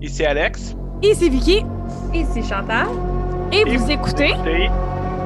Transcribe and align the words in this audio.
Ici 0.00 0.24
Alex. 0.24 0.74
Ici 1.02 1.28
Vicky. 1.28 1.64
Ici 2.12 2.42
Chantal. 2.48 2.86
Et, 3.52 3.60
Et 3.60 3.76
vous 3.76 3.90
écoutez 3.90 4.30
écoutez 4.30 4.68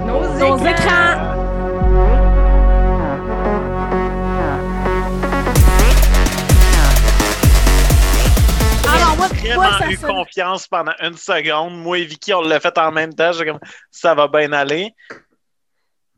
Nos, 0.07 0.21
nos 0.39 0.57
écrans. 0.59 0.67
écrans. 0.67 2.43
Alors, 8.95 9.17
moi, 9.17 9.29
J'ai 9.43 9.55
moi, 9.55 9.67
vraiment 9.69 9.79
ça 9.85 9.91
eu 9.91 9.97
sonne- 9.97 10.11
confiance 10.11 10.69
pendant 10.69 10.93
une 11.01 11.17
seconde. 11.17 11.77
Moi 11.83 11.99
et 11.99 12.05
Vicky, 12.05 12.35
on 12.35 12.43
l'a 12.43 12.61
fait 12.61 12.77
en 12.79 12.93
même 12.93 13.15
temps. 13.15 13.33
J'ai 13.33 13.47
comme, 13.47 13.61
ça 13.91 14.15
va 14.15 14.29
bien 14.29 14.53
aller. 14.53 14.91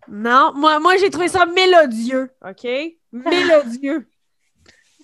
Non, 0.09 0.52
moi, 0.55 0.79
moi 0.80 0.96
j'ai 0.98 1.09
trouvé 1.11 1.29
ça 1.29 1.46
mélodieux, 1.46 2.30
OK? 2.46 2.66
Mélodieux. 3.12 4.09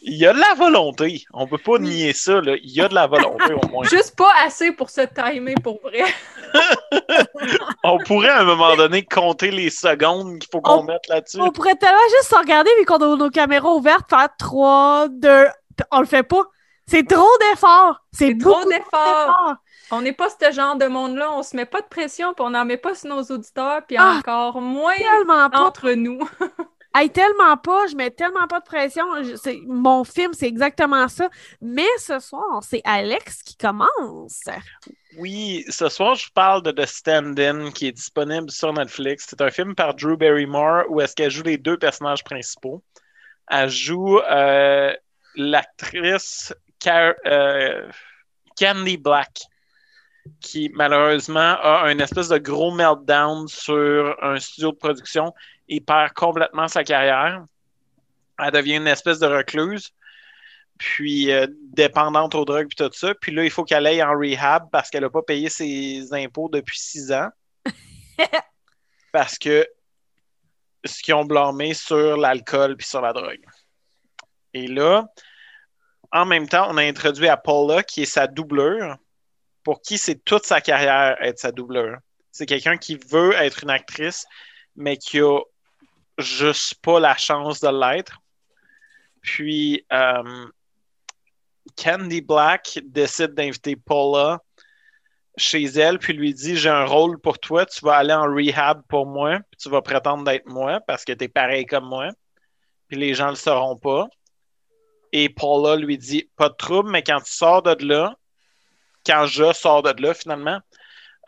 Il 0.02 0.14
y 0.16 0.26
a 0.26 0.32
de 0.32 0.38
la 0.38 0.54
volonté. 0.54 1.24
On 1.34 1.46
peut 1.46 1.58
pas 1.58 1.78
nier 1.78 2.12
ça. 2.14 2.40
Là. 2.40 2.56
Il 2.62 2.70
y 2.70 2.80
a 2.80 2.88
de 2.88 2.94
la 2.94 3.06
volonté 3.06 3.52
au 3.52 3.68
moins. 3.68 3.84
Juste 3.90 4.16
pas 4.16 4.30
assez 4.44 4.72
pour 4.72 4.88
se 4.90 5.02
timer 5.02 5.54
pour 5.62 5.80
vrai. 5.82 6.04
On 7.84 7.98
pourrait 7.98 8.28
à 8.30 8.40
un 8.40 8.44
moment 8.44 8.76
donné 8.76 9.04
compter 9.04 9.50
les 9.50 9.70
secondes 9.70 10.38
qu'il 10.38 10.48
faut 10.50 10.60
qu'on 10.60 10.80
On- 10.80 10.82
mette 10.84 11.06
là-dessus. 11.08 11.40
On 11.40 11.50
pourrait 11.50 11.74
tellement 11.76 11.98
juste 12.18 12.30
se 12.30 12.36
regarder 12.36 12.70
vu 12.78 12.84
qu'on 12.84 12.96
a 12.96 13.16
nos 13.16 13.30
caméras 13.30 13.70
ouvertes, 13.74 14.08
faire 14.10 14.28
3, 14.38 15.08
2, 15.10 15.46
on 15.90 16.00
le 16.00 16.06
fait 16.06 16.22
pas. 16.22 16.42
C'est 16.86 17.06
trop 17.06 17.28
d'efforts. 17.40 18.00
C'est 18.12 18.36
trop 18.38 18.64
d'efforts. 18.64 19.54
On 19.92 20.00
n'est 20.02 20.12
pas 20.12 20.28
ce 20.28 20.50
genre 20.52 20.76
de 20.76 20.86
monde-là. 20.86 21.30
On 21.32 21.42
se 21.42 21.56
met 21.56 21.66
pas 21.66 21.80
de 21.80 21.86
pression, 21.86 22.32
puis 22.34 22.44
on 22.44 22.50
n'en 22.50 22.64
met 22.64 22.76
pas 22.76 22.94
sur 22.94 23.08
nos 23.14 23.22
auditeurs, 23.22 23.80
puis 23.86 23.96
Ah. 23.98 24.16
encore 24.18 24.60
moins 24.60 24.94
entre 25.54 25.90
nous. 25.92 26.18
Hey, 26.92 27.08
tellement 27.08 27.56
pas, 27.56 27.86
je 27.86 27.94
mets 27.94 28.10
tellement 28.10 28.48
pas 28.48 28.58
de 28.58 28.64
pression. 28.64 29.04
Mon 29.66 30.02
film, 30.02 30.32
c'est 30.32 30.48
exactement 30.48 31.06
ça. 31.06 31.28
Mais 31.60 31.86
ce 31.98 32.18
soir, 32.18 32.62
c'est 32.62 32.80
Alex 32.84 33.44
qui 33.44 33.56
commence. 33.56 34.42
Oui, 35.16 35.64
ce 35.68 35.88
soir, 35.88 36.16
je 36.16 36.30
parle 36.32 36.62
de 36.62 36.72
The 36.72 36.86
Stand-In 36.86 37.70
qui 37.70 37.86
est 37.86 37.92
disponible 37.92 38.50
sur 38.50 38.72
Netflix. 38.72 39.26
C'est 39.28 39.40
un 39.40 39.50
film 39.50 39.76
par 39.76 39.94
Drew 39.94 40.16
Barrymore 40.16 40.84
où 40.88 41.00
est-ce 41.00 41.14
qu'elle 41.14 41.30
joue 41.30 41.44
les 41.44 41.58
deux 41.58 41.78
personnages 41.78 42.24
principaux. 42.24 42.82
Elle 43.48 43.70
joue 43.70 44.18
euh, 44.18 44.92
l'actrice 45.36 46.52
euh, 46.86 47.88
Candy 48.58 48.96
Black 48.96 49.42
qui 50.40 50.70
malheureusement 50.74 51.56
a 51.62 51.82
un 51.84 51.98
espèce 51.98 52.28
de 52.28 52.38
gros 52.38 52.72
meltdown 52.72 53.48
sur 53.48 54.16
un 54.22 54.38
studio 54.38 54.72
de 54.72 54.76
production 54.76 55.32
et 55.70 55.80
perd 55.80 56.12
complètement 56.12 56.68
sa 56.68 56.84
carrière. 56.84 57.46
Elle 58.38 58.50
devient 58.50 58.76
une 58.76 58.88
espèce 58.88 59.20
de 59.20 59.26
recluse 59.26 59.94
puis 60.78 61.30
euh, 61.30 61.46
dépendante 61.74 62.34
aux 62.34 62.46
drogues, 62.46 62.68
puis 62.68 62.76
tout 62.76 62.90
ça. 62.94 63.14
Puis 63.14 63.32
là, 63.32 63.44
il 63.44 63.50
faut 63.50 63.64
qu'elle 63.64 63.86
aille 63.86 64.02
en 64.02 64.18
rehab 64.18 64.70
parce 64.72 64.88
qu'elle 64.88 65.02
n'a 65.02 65.10
pas 65.10 65.22
payé 65.22 65.50
ses 65.50 66.08
impôts 66.14 66.48
depuis 66.48 66.78
six 66.78 67.12
ans. 67.12 67.28
parce 69.12 69.38
que 69.38 69.68
ce 70.86 71.02
qu'ils 71.02 71.12
ont 71.12 71.26
blâmé 71.26 71.74
sur 71.74 72.16
l'alcool 72.16 72.78
puis 72.78 72.86
sur 72.86 73.02
la 73.02 73.12
drogue. 73.12 73.44
Et 74.54 74.68
là, 74.68 75.06
en 76.12 76.24
même 76.24 76.48
temps, 76.48 76.66
on 76.70 76.78
a 76.78 76.82
introduit 76.82 77.28
à 77.28 77.36
Paula, 77.36 77.82
qui 77.82 78.02
est 78.02 78.06
sa 78.06 78.26
doublure, 78.26 78.96
pour 79.62 79.82
qui 79.82 79.98
c'est 79.98 80.24
toute 80.24 80.46
sa 80.46 80.62
carrière 80.62 81.16
être 81.20 81.38
sa 81.38 81.52
doublure. 81.52 81.98
C'est 82.32 82.46
quelqu'un 82.46 82.78
qui 82.78 82.96
veut 82.96 83.34
être 83.34 83.64
une 83.64 83.70
actrice, 83.70 84.26
mais 84.76 84.96
qui 84.96 85.20
a 85.20 85.40
juste 86.20 86.74
pas 86.82 87.00
la 87.00 87.16
chance 87.16 87.60
de 87.60 87.68
l'être. 87.68 88.20
Puis, 89.22 89.84
euh, 89.92 90.46
Candy 91.76 92.20
Black 92.20 92.78
décide 92.84 93.34
d'inviter 93.34 93.76
Paula 93.76 94.40
chez 95.36 95.64
elle, 95.64 95.98
puis 95.98 96.12
lui 96.12 96.34
dit 96.34 96.56
J'ai 96.56 96.68
un 96.68 96.84
rôle 96.84 97.18
pour 97.18 97.38
toi, 97.38 97.66
tu 97.66 97.84
vas 97.84 97.96
aller 97.96 98.12
en 98.12 98.24
rehab 98.24 98.82
pour 98.88 99.06
moi, 99.06 99.38
puis 99.50 99.58
tu 99.58 99.70
vas 99.70 99.82
prétendre 99.82 100.24
d'être 100.24 100.46
moi 100.46 100.80
parce 100.86 101.04
que 101.04 101.12
tu 101.12 101.24
es 101.24 101.28
pareil 101.28 101.66
comme 101.66 101.86
moi. 101.86 102.10
Puis 102.88 102.98
les 102.98 103.14
gens 103.14 103.30
le 103.30 103.36
sauront 103.36 103.76
pas. 103.76 104.08
Et 105.12 105.28
Paula 105.28 105.76
lui 105.76 105.98
dit 105.98 106.30
Pas 106.36 106.48
de 106.48 106.54
trouble, 106.54 106.90
mais 106.90 107.02
quand 107.02 107.20
tu 107.20 107.32
sors 107.32 107.62
de 107.62 107.76
là, 107.84 108.14
quand 109.06 109.26
je 109.26 109.52
sors 109.52 109.82
de 109.82 110.02
là 110.02 110.14
finalement, 110.14 110.60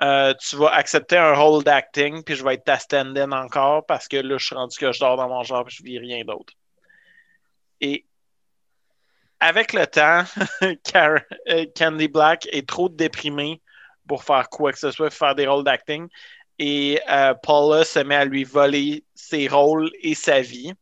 euh, 0.01 0.33
tu 0.35 0.57
vas 0.57 0.71
accepter 0.71 1.17
un 1.19 1.35
rôle 1.35 1.63
d'acting, 1.63 2.23
puis 2.25 2.35
je 2.35 2.43
vais 2.45 2.55
être 2.55 2.65
ta 2.65 2.79
stand-in 2.79 3.31
encore 3.33 3.85
parce 3.87 4.09
que 4.09 4.17
là, 4.17 4.39
je 4.39 4.47
suis 4.47 4.55
rendu 4.55 4.77
que 4.79 4.91
je 4.91 4.99
dors 4.99 5.17
dans 5.17 5.29
mon 5.29 5.43
genre, 5.43 5.65
puis 5.65 5.77
je 5.77 5.83
vis 5.83 5.99
rien 5.99 6.25
d'autre. 6.25 6.53
Et 7.81 8.07
avec 9.39 9.73
le 9.73 9.87
temps, 9.87 10.23
euh, 10.97 11.67
Candy 11.77 12.09
Black 12.09 12.49
est 12.53 12.67
trop 12.69 12.89
déprimée 12.89 13.61
pour 14.09 14.25
faire 14.25 14.49
quoi 14.49 14.73
que 14.73 14.79
ce 14.79 14.91
soit, 14.91 15.11
faire 15.11 15.35
des 15.35 15.47
rôles 15.47 15.65
d'acting. 15.65 16.09
Et 16.59 17.01
euh, 17.11 17.35
Paula 17.35 17.85
se 17.85 17.99
met 17.99 18.15
à 18.15 18.25
lui 18.25 18.45
voler 18.45 19.05
ses 19.15 19.49
rôles 19.49 19.91
et 20.01 20.15
sa 20.15 20.41
vie. 20.41 20.73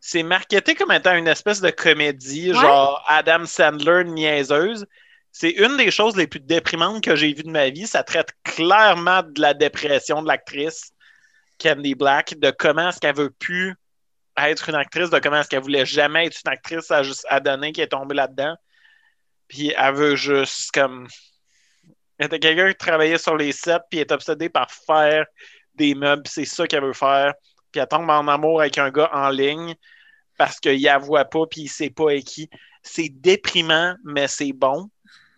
C'est 0.00 0.22
marketé 0.22 0.74
comme 0.74 0.92
étant 0.92 1.14
une 1.14 1.28
espèce 1.28 1.60
de 1.60 1.70
comédie, 1.70 2.52
Ouais. 2.52 2.60
genre 2.60 3.02
Adam 3.08 3.46
Sandler 3.46 4.04
niaiseuse. 4.04 4.86
C'est 5.36 5.50
une 5.50 5.76
des 5.76 5.90
choses 5.90 6.16
les 6.16 6.28
plus 6.28 6.38
déprimantes 6.38 7.02
que 7.02 7.16
j'ai 7.16 7.34
vues 7.34 7.42
de 7.42 7.50
ma 7.50 7.68
vie. 7.68 7.88
Ça 7.88 8.04
traite 8.04 8.30
clairement 8.44 9.24
de 9.24 9.40
la 9.40 9.52
dépression 9.52 10.22
de 10.22 10.28
l'actrice 10.28 10.92
Candy 11.60 11.96
Black, 11.96 12.38
de 12.38 12.52
comment 12.52 12.90
est-ce 12.90 13.00
qu'elle 13.00 13.16
veut 13.16 13.30
plus 13.30 13.74
être 14.36 14.68
une 14.68 14.76
actrice, 14.76 15.10
de 15.10 15.18
comment 15.18 15.40
est-ce 15.40 15.48
qu'elle 15.48 15.64
voulait 15.64 15.86
jamais 15.86 16.26
être 16.26 16.38
une 16.46 16.52
actrice 16.52 16.88
à 16.92 17.02
juste 17.02 17.26
à 17.28 17.40
donner 17.40 17.72
qui 17.72 17.80
est 17.80 17.88
tombée 17.88 18.14
là-dedans. 18.14 18.54
Puis 19.48 19.74
elle 19.76 19.94
veut 19.94 20.14
juste 20.14 20.70
comme. 20.72 21.08
Elle 22.18 22.28
quelqu'un 22.28 22.70
qui 22.70 22.76
travaillait 22.76 23.18
sur 23.18 23.36
les 23.36 23.50
sets, 23.50 23.80
puis 23.90 23.98
est 23.98 24.12
obsédée 24.12 24.48
par 24.48 24.70
faire 24.70 25.26
des 25.74 25.96
meubles, 25.96 26.22
c'est 26.26 26.44
ça 26.44 26.68
qu'elle 26.68 26.84
veut 26.84 26.92
faire. 26.92 27.34
Puis 27.72 27.80
elle 27.80 27.88
tombe 27.88 28.08
en 28.08 28.28
amour 28.28 28.60
avec 28.60 28.78
un 28.78 28.90
gars 28.90 29.10
en 29.12 29.30
ligne 29.30 29.74
parce 30.38 30.60
qu'il 30.60 30.80
la 30.80 30.98
voit 30.98 31.24
pas, 31.24 31.44
puis 31.50 31.62
il 31.62 31.68
sait 31.68 31.90
pas 31.90 32.10
avec 32.10 32.24
qui. 32.24 32.48
C'est 32.84 33.08
déprimant, 33.08 33.96
mais 34.04 34.28
c'est 34.28 34.52
bon. 34.52 34.90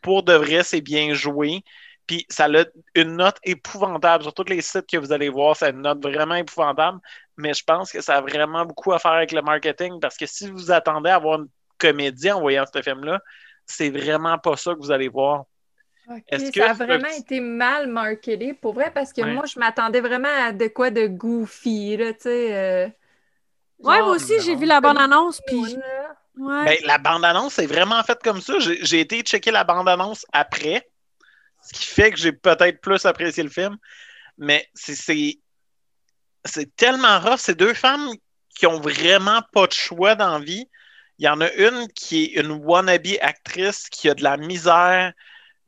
Pour 0.07 0.23
de 0.23 0.35
vrai, 0.35 0.63
c'est 0.63 0.81
bien 0.81 1.13
joué. 1.15 1.65
Puis 2.07 2.25
ça 2.31 2.45
a 2.47 2.65
une 2.95 3.17
note 3.17 3.39
épouvantable. 3.43 4.23
Sur 4.23 4.33
tous 4.33 4.49
les 4.49 4.63
sites 4.63 4.87
que 4.87 4.97
vous 4.97 5.13
allez 5.13 5.29
voir, 5.29 5.57
a 5.61 5.71
une 5.71 5.83
note 5.83 6.01
vraiment 6.01 6.37
épouvantable. 6.37 6.99
Mais 7.37 7.53
je 7.53 7.65
pense 7.65 7.91
que 7.91 8.01
ça 8.01 8.19
a 8.19 8.21
vraiment 8.21 8.65
beaucoup 8.65 8.93
à 8.93 8.99
faire 9.01 9.13
avec 9.13 9.33
le 9.33 9.43
marketing 9.43 9.99
parce 10.01 10.17
que 10.17 10.27
si 10.27 10.49
vous 10.49 10.71
attendez 10.71 11.11
à 11.11 11.19
voir 11.19 11.41
une 11.41 11.49
comédie 11.77 12.31
en 12.31 12.41
voyant 12.41 12.65
ce 12.73 12.81
film-là, 12.81 13.21
c'est 13.67 13.91
vraiment 13.91 14.39
pas 14.39 14.57
ça 14.57 14.75
que 14.75 14.79
vous 14.79 14.93
allez 14.93 15.09
voir. 15.09 15.45
Que 16.31 16.39
ça 16.39 16.71
a 16.71 16.75
c'est 16.75 16.87
vraiment 16.87 17.09
petit- 17.09 17.21
été 17.23 17.41
mal 17.41 17.89
marketé, 17.89 18.55
pour 18.55 18.75
vrai, 18.75 18.93
parce 18.95 19.13
que 19.13 19.23
Ouais. 19.23 19.33
moi, 19.35 19.45
je 19.47 19.59
m'attendais 19.59 20.01
vraiment 20.01 20.29
à 20.47 20.53
de 20.53 20.69
quoi 20.69 20.91
de 20.91 21.09
goofy, 21.09 21.97
là, 21.97 22.13
tu 22.13 22.21
sais. 22.21 22.55
euh, 22.55 22.89
Ouais, 23.81 23.99
moi 24.01 24.13
aussi, 24.13 24.35
j'ai 24.41 24.55
vu 24.55 24.67
la 24.67 24.81
bande-annonce, 24.81 25.41
puis... 25.47 25.77
Ouais. 26.37 26.65
Ben, 26.65 26.79
la 26.85 26.99
bande-annonce 26.99 27.59
est 27.59 27.67
vraiment 27.67 28.03
faite 28.03 28.23
comme 28.23 28.41
ça. 28.41 28.55
J'ai 28.59 29.01
été 29.01 29.21
checker 29.23 29.51
la 29.51 29.65
bande-annonce 29.65 30.27
après, 30.33 30.89
ce 31.63 31.73
qui 31.79 31.85
fait 31.87 32.11
que 32.11 32.19
j'ai 32.19 32.33
peut-être 32.33 32.81
plus 32.81 33.05
apprécié 33.07 33.43
le 33.43 33.51
film. 33.51 33.77
Mais 34.39 34.69
c'est- 34.75 35.39
tellement 36.77 37.19
rough. 37.21 37.39
C'est 37.39 37.59
deux 37.59 37.75
femmes 37.75 38.11
qui 38.57 38.67
ont 38.67 38.81
vraiment 38.81 39.41
pas 39.53 39.67
de 39.67 39.73
choix 39.73 40.15
dans 40.15 40.39
la 40.39 40.45
vie. 40.45 40.69
Il 41.19 41.25
y 41.25 41.29
en 41.29 41.41
a 41.41 41.51
une 41.55 41.89
qui 41.95 42.25
est 42.25 42.41
une 42.41 42.51
wannabe 42.51 43.07
actrice 43.21 43.89
qui 43.89 44.09
a 44.09 44.15
de 44.15 44.23
la 44.23 44.37
misère 44.37 45.13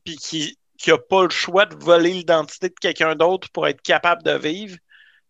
puis 0.04 0.16
qui 0.16 0.58
qui 0.78 0.92
a 0.92 0.98
pas 0.98 1.24
le 1.24 1.30
choix 1.30 1.66
de 1.66 1.74
voler 1.74 2.12
l'identité 2.12 2.68
de 2.68 2.74
quelqu'un 2.74 3.16
d'autre 3.16 3.48
pour 3.50 3.66
être 3.66 3.82
capable 3.82 4.22
de 4.22 4.30
vivre. 4.38 4.76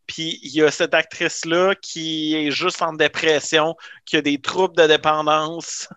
Puis 0.09 0.41
il 0.43 0.51
y 0.53 0.63
a 0.63 0.71
cette 0.71 0.95
actrice-là 0.95 1.75
qui 1.77 2.35
est 2.35 2.51
juste 2.51 2.83
en 2.83 2.95
dépression, 2.95 3.77
qui 4.07 4.17
a 4.17 4.23
des 4.23 4.41
troubles 4.41 4.75
de 4.75 4.87
dépendance, 4.87 5.89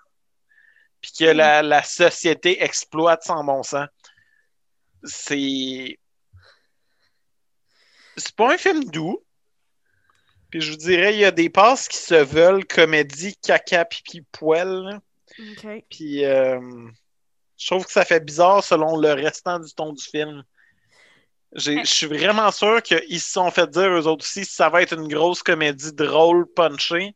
puis 0.99 1.11
que 1.17 1.25
la, 1.25 1.63
la 1.63 1.81
société 1.81 2.61
exploite 2.61 3.23
sans 3.23 3.43
bon 3.43 3.63
sens. 3.63 3.87
C'est. 5.03 5.97
C'est 8.17 8.35
pas 8.35 8.53
un 8.53 8.57
film 8.57 8.83
doux. 8.83 9.23
Puis 10.51 10.59
je 10.59 10.71
vous 10.71 10.77
dirais, 10.77 11.13
il 11.13 11.19
y 11.21 11.25
a 11.25 11.31
des 11.31 11.49
passes 11.49 11.87
qui 11.87 11.97
se 11.97 12.13
veulent 12.13 12.65
comédie, 12.65 13.37
caca, 13.37 13.85
pipi, 13.85 14.21
poêle. 14.33 14.67
là. 14.67 15.01
OK. 15.39 15.85
Puis 15.89 16.25
euh, 16.25 16.59
je 17.57 17.67
trouve 17.67 17.85
que 17.85 17.91
ça 17.91 18.03
fait 18.03 18.19
bizarre 18.19 18.61
selon 18.61 18.97
le 18.97 19.13
restant 19.13 19.59
du 19.59 19.73
ton 19.73 19.93
du 19.93 20.03
film. 20.03 20.43
Je 21.53 21.83
suis 21.83 22.07
vraiment 22.07 22.51
sûr 22.51 22.81
qu'ils 22.81 23.19
se 23.19 23.31
sont 23.31 23.51
fait 23.51 23.69
dire 23.69 23.89
eux 23.89 24.07
autres 24.07 24.23
aussi 24.23 24.45
ça 24.45 24.69
va 24.69 24.81
être 24.81 24.93
une 24.93 25.07
grosse 25.07 25.43
comédie 25.43 25.93
drôle, 25.93 26.45
punchée. 26.53 27.15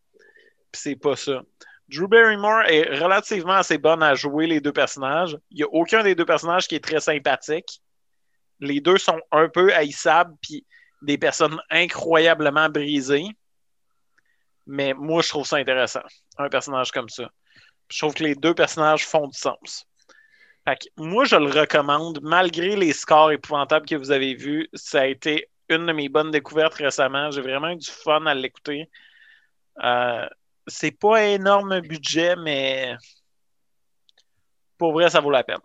Puis 0.72 0.82
c'est 0.82 0.96
pas 0.96 1.16
ça. 1.16 1.42
Drew 1.88 2.08
Barrymore 2.08 2.64
est 2.68 3.00
relativement 3.00 3.54
assez 3.54 3.78
bonne 3.78 4.04
à 4.04 4.16
jouer 4.16 4.48
les 4.48 4.60
deux 4.60 4.74
personnages. 4.74 5.38
Il 5.52 5.58
n'y 5.58 5.64
a 5.64 5.68
aucun 5.68 6.04
des 6.04 6.16
deux 6.16 6.26
personnages 6.26 6.68
qui 6.68 6.76
est 6.76 6.84
très 6.84 7.00
sympathique. 7.00 7.82
Les 8.60 8.82
deux 8.82 8.98
sont 8.98 9.22
un 9.32 9.48
peu 9.48 9.74
haïssables, 9.74 10.34
puis 10.42 10.66
des 11.02 11.18
personnes 11.18 11.62
incroyablement 11.70 12.70
brisées. 12.70 13.28
Mais 14.66 14.94
moi, 14.94 15.22
je 15.22 15.30
trouve 15.30 15.46
ça 15.46 15.58
intéressant, 15.58 16.02
un 16.38 16.50
personnage 16.50 16.92
comme 16.92 17.10
ça. 17.10 17.30
Je 17.90 18.00
trouve 18.00 18.16
que 18.16 18.24
les 18.24 18.36
deux 18.36 18.56
personnages 18.56 19.06
font 19.06 19.28
du 19.28 19.38
sens. 19.38 19.86
Fait 20.68 20.78
que 20.78 20.88
moi, 20.98 21.26
je 21.26 21.36
le 21.36 21.46
recommande, 21.50 22.20
malgré 22.24 22.76
les 22.76 22.92
scores 22.94 23.32
épouvantables 23.32 23.86
que 23.88 23.96
vous 23.96 24.12
avez 24.12 24.34
vus. 24.34 24.68
Ça 24.74 25.02
a 25.02 25.06
été 25.06 25.50
une 25.70 25.86
de 25.86 25.94
mes 25.94 26.10
bonnes 26.10 26.32
découvertes 26.32 26.76
récemment. 26.76 27.30
J'ai 27.32 27.42
vraiment 27.42 27.70
eu 27.70 27.76
du 27.76 27.90
fun 27.90 28.26
à 28.26 28.34
l'écouter. 28.34 28.90
Euh, 29.84 30.26
c'est 30.68 30.92
pas 30.92 31.24
énorme 31.24 31.80
budget, 31.82 32.36
mais 32.36 32.96
pour 34.78 34.94
vrai, 34.94 35.10
ça 35.10 35.22
vaut 35.22 35.32
la 35.32 35.44
peine. 35.44 35.60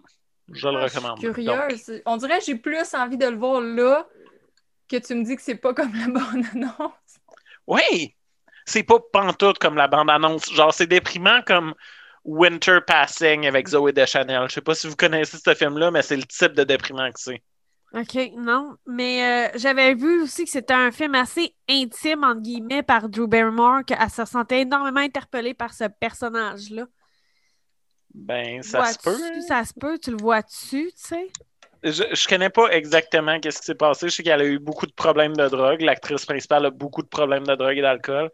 Je 0.53 0.69
le 0.69 0.79
Ah, 0.79 0.87
je 0.87 0.89
suis 0.89 0.99
recommande. 0.99 1.21
curieuse. 1.21 2.03
On 2.07 2.17
dirait 2.17 2.39
que 2.41 2.45
j'ai 2.45 2.57
plus 2.57 2.95
envie 2.95 3.17
de 3.17 3.27
le 3.27 3.37
voir 3.37 3.61
là 3.61 4.07
que 4.89 4.97
tu 4.97 5.15
me 5.15 5.25
dis 5.25 5.37
que 5.37 5.43
c'est 5.43 5.55
pas 5.55 5.73
comme 5.73 5.93
la 5.95 6.07
bonne 6.09 6.45
annonce. 6.53 7.19
Oui! 7.67 8.15
C'est 8.67 8.83
pas 8.83 8.99
pantoute 9.13 9.59
comme 9.59 9.77
la 9.77 9.89
bande-annonce. 9.89 10.53
Genre, 10.53 10.73
c'est 10.75 10.87
déprimant 10.87 11.41
comme 11.43 11.75
Winter 12.25 12.79
Passing 12.87 13.47
avec 13.47 13.69
Zoé 13.69 13.93
Deschanel. 13.93 14.49
Je 14.49 14.55
sais 14.55 14.61
pas 14.61 14.75
si 14.75 14.87
vous 14.87 14.97
connaissez 14.97 15.39
ce 15.39 15.55
film-là, 15.55 15.91
mais 15.91 16.03
c'est 16.03 16.17
le 16.17 16.25
type 16.25 16.53
de 16.53 16.65
déprimant 16.65 17.11
que 17.11 17.21
c'est. 17.21 17.43
OK, 17.93 18.33
non. 18.37 18.77
Mais 18.87 19.25
euh, 19.25 19.59
j'avais 19.59 19.95
vu 19.95 20.23
aussi 20.23 20.45
que 20.45 20.51
c'était 20.51 20.75
un 20.75 20.93
film 20.93 21.15
assez 21.15 21.55
intime, 21.69 22.23
entre 22.23 22.41
guillemets, 22.41 22.83
par 22.83 23.09
Drew 23.09 23.27
Barrymore, 23.27 23.85
qu'elle 23.85 23.99
se 24.11 24.25
sentait 24.25 24.61
énormément 24.61 25.01
interpellée 25.01 25.55
par 25.55 25.75
ce 25.75 25.85
personnage-là. 25.99 26.87
Ben, 28.15 28.63
ça 28.63 28.87
se 28.87 28.99
peut. 28.99 29.19
Ça 29.47 29.65
se 29.65 29.73
peut, 29.75 29.99
tu 29.99 30.11
le 30.11 30.17
vois-tu, 30.19 30.87
tu 30.87 30.93
sais? 30.95 31.29
Je, 31.83 32.05
je 32.13 32.29
connais 32.29 32.51
pas 32.51 32.69
exactement 32.69 33.41
qu'est-ce 33.41 33.61
qui 33.61 33.65
s'est 33.65 33.75
passé. 33.75 34.09
Je 34.09 34.15
sais 34.17 34.23
qu'elle 34.23 34.41
a 34.41 34.45
eu 34.45 34.59
beaucoup 34.59 34.87
de 34.87 34.93
problèmes 34.93 35.35
de 35.35 35.49
drogue. 35.49 35.81
L'actrice 35.81 36.27
principale 36.27 36.67
a 36.67 36.71
beaucoup 36.71 37.03
de 37.03 37.09
problèmes 37.09 37.47
de 37.47 37.55
drogue 37.55 37.79
et 37.79 37.83
d'alcool. 37.83 38.31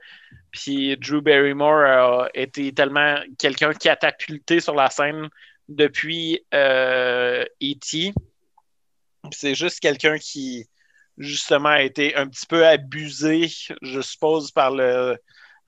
Puis 0.56 0.96
Drew 0.96 1.20
Barrymore 1.20 1.84
a 1.84 2.28
été 2.32 2.72
tellement 2.72 3.20
quelqu'un 3.38 3.74
catapulté 3.74 4.60
sur 4.60 4.74
la 4.74 4.88
scène 4.88 5.28
depuis 5.68 6.46
euh, 6.54 7.44
E.T. 7.62 8.14
Puis 9.22 9.30
C'est 9.32 9.54
juste 9.54 9.80
quelqu'un 9.80 10.16
qui, 10.16 10.66
justement, 11.18 11.68
a 11.68 11.82
été 11.82 12.16
un 12.16 12.26
petit 12.26 12.46
peu 12.46 12.66
abusé, 12.66 13.48
je 13.82 14.00
suppose, 14.00 14.50
par 14.50 14.70
le 14.70 15.18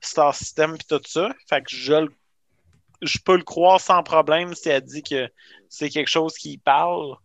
Star 0.01 0.33
System 0.33 0.73
et 0.73 0.83
tout 0.89 1.01
ça. 1.05 1.29
Fait 1.47 1.61
que 1.61 1.69
je, 1.69 2.07
je 3.03 3.19
peux 3.23 3.37
le 3.37 3.43
croire 3.43 3.79
sans 3.79 4.01
problème 4.01 4.55
si 4.55 4.69
elle 4.69 4.81
dit 4.81 5.03
que 5.03 5.29
c'est 5.69 5.91
quelque 5.91 6.09
chose 6.09 6.33
qui 6.33 6.57
parle 6.57 7.15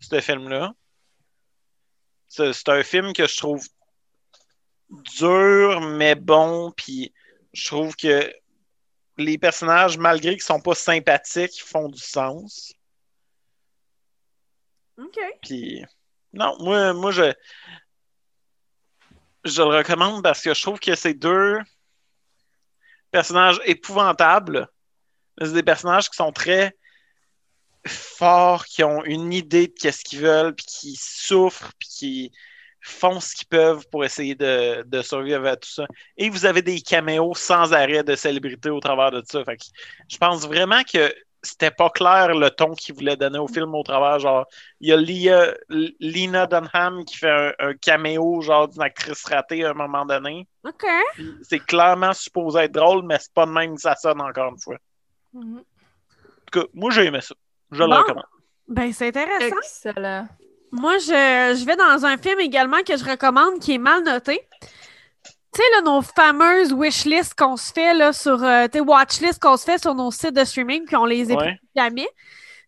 ce 0.00 0.20
film-là. 0.20 0.74
C'est 2.28 2.68
un 2.68 2.82
film 2.82 3.14
que 3.14 3.26
je 3.26 3.36
trouve 3.38 3.66
dur, 4.90 5.80
mais 5.80 6.14
bon, 6.14 6.72
puis 6.76 7.12
je 7.52 7.66
trouve 7.66 7.96
que 7.96 8.32
les 9.18 9.38
personnages, 9.38 9.98
malgré 9.98 10.32
qu'ils 10.32 10.42
sont 10.42 10.60
pas 10.60 10.74
sympathiques, 10.74 11.62
font 11.62 11.88
du 11.88 12.00
sens. 12.00 12.72
OK. 14.98 15.18
Puis 15.42 15.84
non, 16.32 16.56
moi, 16.60 16.92
moi 16.92 17.10
je 17.10 17.32
je 19.44 19.62
le 19.62 19.68
recommande 19.68 20.22
parce 20.22 20.42
que 20.42 20.54
je 20.54 20.62
trouve 20.62 20.80
que 20.80 20.94
c'est 20.94 21.14
deux 21.14 21.58
personnages 23.10 23.60
épouvantables. 23.64 24.68
C'est 25.40 25.52
des 25.52 25.62
personnages 25.62 26.10
qui 26.10 26.16
sont 26.16 26.32
très 26.32 26.76
forts, 27.86 28.64
qui 28.64 28.82
ont 28.82 29.04
une 29.04 29.32
idée 29.32 29.68
de 29.68 29.72
qu'est-ce 29.72 30.04
qu'ils 30.04 30.20
veulent, 30.20 30.54
puis 30.54 30.66
qui 30.66 30.96
souffrent, 30.96 31.72
puis 31.78 31.88
qui 31.88 32.32
font 32.86 33.20
ce 33.20 33.34
qu'ils 33.34 33.48
peuvent 33.48 33.84
pour 33.90 34.04
essayer 34.04 34.34
de, 34.34 34.82
de 34.84 35.02
survivre 35.02 35.46
à 35.46 35.56
tout 35.56 35.68
ça. 35.68 35.86
Et 36.16 36.30
vous 36.30 36.46
avez 36.46 36.62
des 36.62 36.80
caméos 36.80 37.34
sans 37.34 37.72
arrêt 37.72 38.04
de 38.04 38.14
célébrités 38.14 38.70
au 38.70 38.80
travers 38.80 39.10
de 39.10 39.22
ça. 39.26 39.44
Fait 39.44 39.56
que 39.56 39.64
je 40.08 40.16
pense 40.18 40.46
vraiment 40.46 40.82
que 40.82 41.12
c'était 41.42 41.70
pas 41.70 41.90
clair 41.90 42.34
le 42.34 42.50
ton 42.50 42.74
qu'il 42.74 42.94
voulait 42.94 43.16
donner 43.16 43.38
au 43.38 43.46
film 43.46 43.74
au 43.74 43.82
travers. 43.82 44.18
Genre, 44.18 44.46
il 44.80 44.88
y 44.88 44.92
a 44.92 44.96
Lia- 44.96 45.54
Lena 46.00 46.46
Dunham 46.46 47.04
qui 47.04 47.18
fait 47.18 47.30
un, 47.30 47.52
un 47.68 47.74
caméo 47.74 48.40
genre 48.40 48.66
d'une 48.68 48.82
actrice 48.82 49.24
ratée 49.24 49.64
à 49.64 49.70
un 49.70 49.74
moment 49.74 50.04
donné. 50.04 50.46
OK. 50.64 50.84
C'est 51.42 51.60
clairement 51.60 52.12
supposé 52.12 52.60
être 52.60 52.72
drôle, 52.72 53.04
mais 53.04 53.18
c'est 53.20 53.32
pas 53.32 53.46
de 53.46 53.52
même 53.52 53.76
que 53.76 53.80
ça 53.80 53.94
sonne 53.96 54.20
encore 54.20 54.50
une 54.52 54.60
fois. 54.60 54.76
Mhm. 55.34 55.58
En 55.58 56.50
tout 56.52 56.60
cas, 56.60 56.66
moi 56.74 56.90
j'ai 56.90 57.04
aimé 57.06 57.20
ça. 57.20 57.34
Je 57.70 57.82
le 57.82 57.88
Bon. 57.88 57.96
recommande. 57.96 58.24
Ben, 58.68 58.92
c'est 58.92 59.08
intéressant. 59.08 59.56
Excellent. 59.58 60.26
Moi, 60.72 60.98
je, 60.98 61.56
je 61.58 61.64
vais 61.64 61.76
dans 61.76 62.04
un 62.04 62.16
film 62.18 62.40
également 62.40 62.82
que 62.86 62.96
je 62.96 63.04
recommande 63.04 63.58
qui 63.60 63.74
est 63.74 63.78
mal 63.78 64.02
noté. 64.02 64.40
Tu 65.54 65.62
sais, 65.62 65.70
là, 65.72 65.80
nos 65.82 66.02
fameuses 66.02 66.72
wishlists 66.72 67.34
qu'on 67.34 67.56
se 67.56 67.72
fait 67.72 67.94
là, 67.94 68.12
sur. 68.12 68.42
Euh, 68.42 68.66
tu 68.70 68.80
watchlists 68.80 69.40
qu'on 69.40 69.56
se 69.56 69.64
fait 69.64 69.80
sur 69.80 69.94
nos 69.94 70.10
sites 70.10 70.34
de 70.34 70.44
streaming, 70.44 70.84
puis 70.84 70.96
on 70.96 71.06
les 71.06 71.30
écoute 71.30 71.42
Ouais. 71.44 71.58
jamais. 71.74 72.06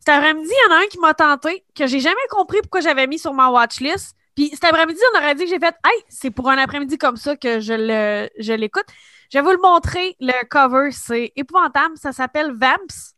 Cet 0.01 0.15
après-midi, 0.15 0.49
il 0.51 0.71
y 0.71 0.73
en 0.73 0.77
a 0.77 0.81
un 0.81 0.87
qui 0.87 0.99
m'a 0.99 1.13
tenté, 1.13 1.65
que 1.75 1.87
j'ai 1.87 2.01
jamais 2.01 2.17
compris 2.31 2.61
pourquoi 2.63 2.81
j'avais 2.81 3.07
mis 3.07 3.19
sur 3.19 3.35
ma 3.35 3.51
watchlist. 3.51 4.15
Puis 4.35 4.49
cet 4.51 4.65
après-midi, 4.65 5.01
on 5.15 5.19
aurait 5.19 5.35
dit 5.35 5.45
que 5.45 5.51
j'ai 5.51 5.59
fait 5.59 5.75
Hey, 5.85 6.03
c'est 6.09 6.31
pour 6.31 6.49
un 6.49 6.57
après-midi 6.57 6.97
comme 6.97 7.17
ça 7.17 7.37
que 7.37 7.61
je 7.61 7.75
le 7.75 8.29
je 8.39 8.53
l'écoute. 8.53 8.87
Je 9.31 9.39
vais 9.39 9.43
vous 9.45 9.51
le 9.51 9.59
montrer. 9.61 10.17
Le 10.21 10.47
cover, 10.49 10.91
c'est 10.93 11.33
épouvantable. 11.37 11.95
Ça 11.97 12.13
s'appelle 12.13 12.53
Vamps. 12.53 13.15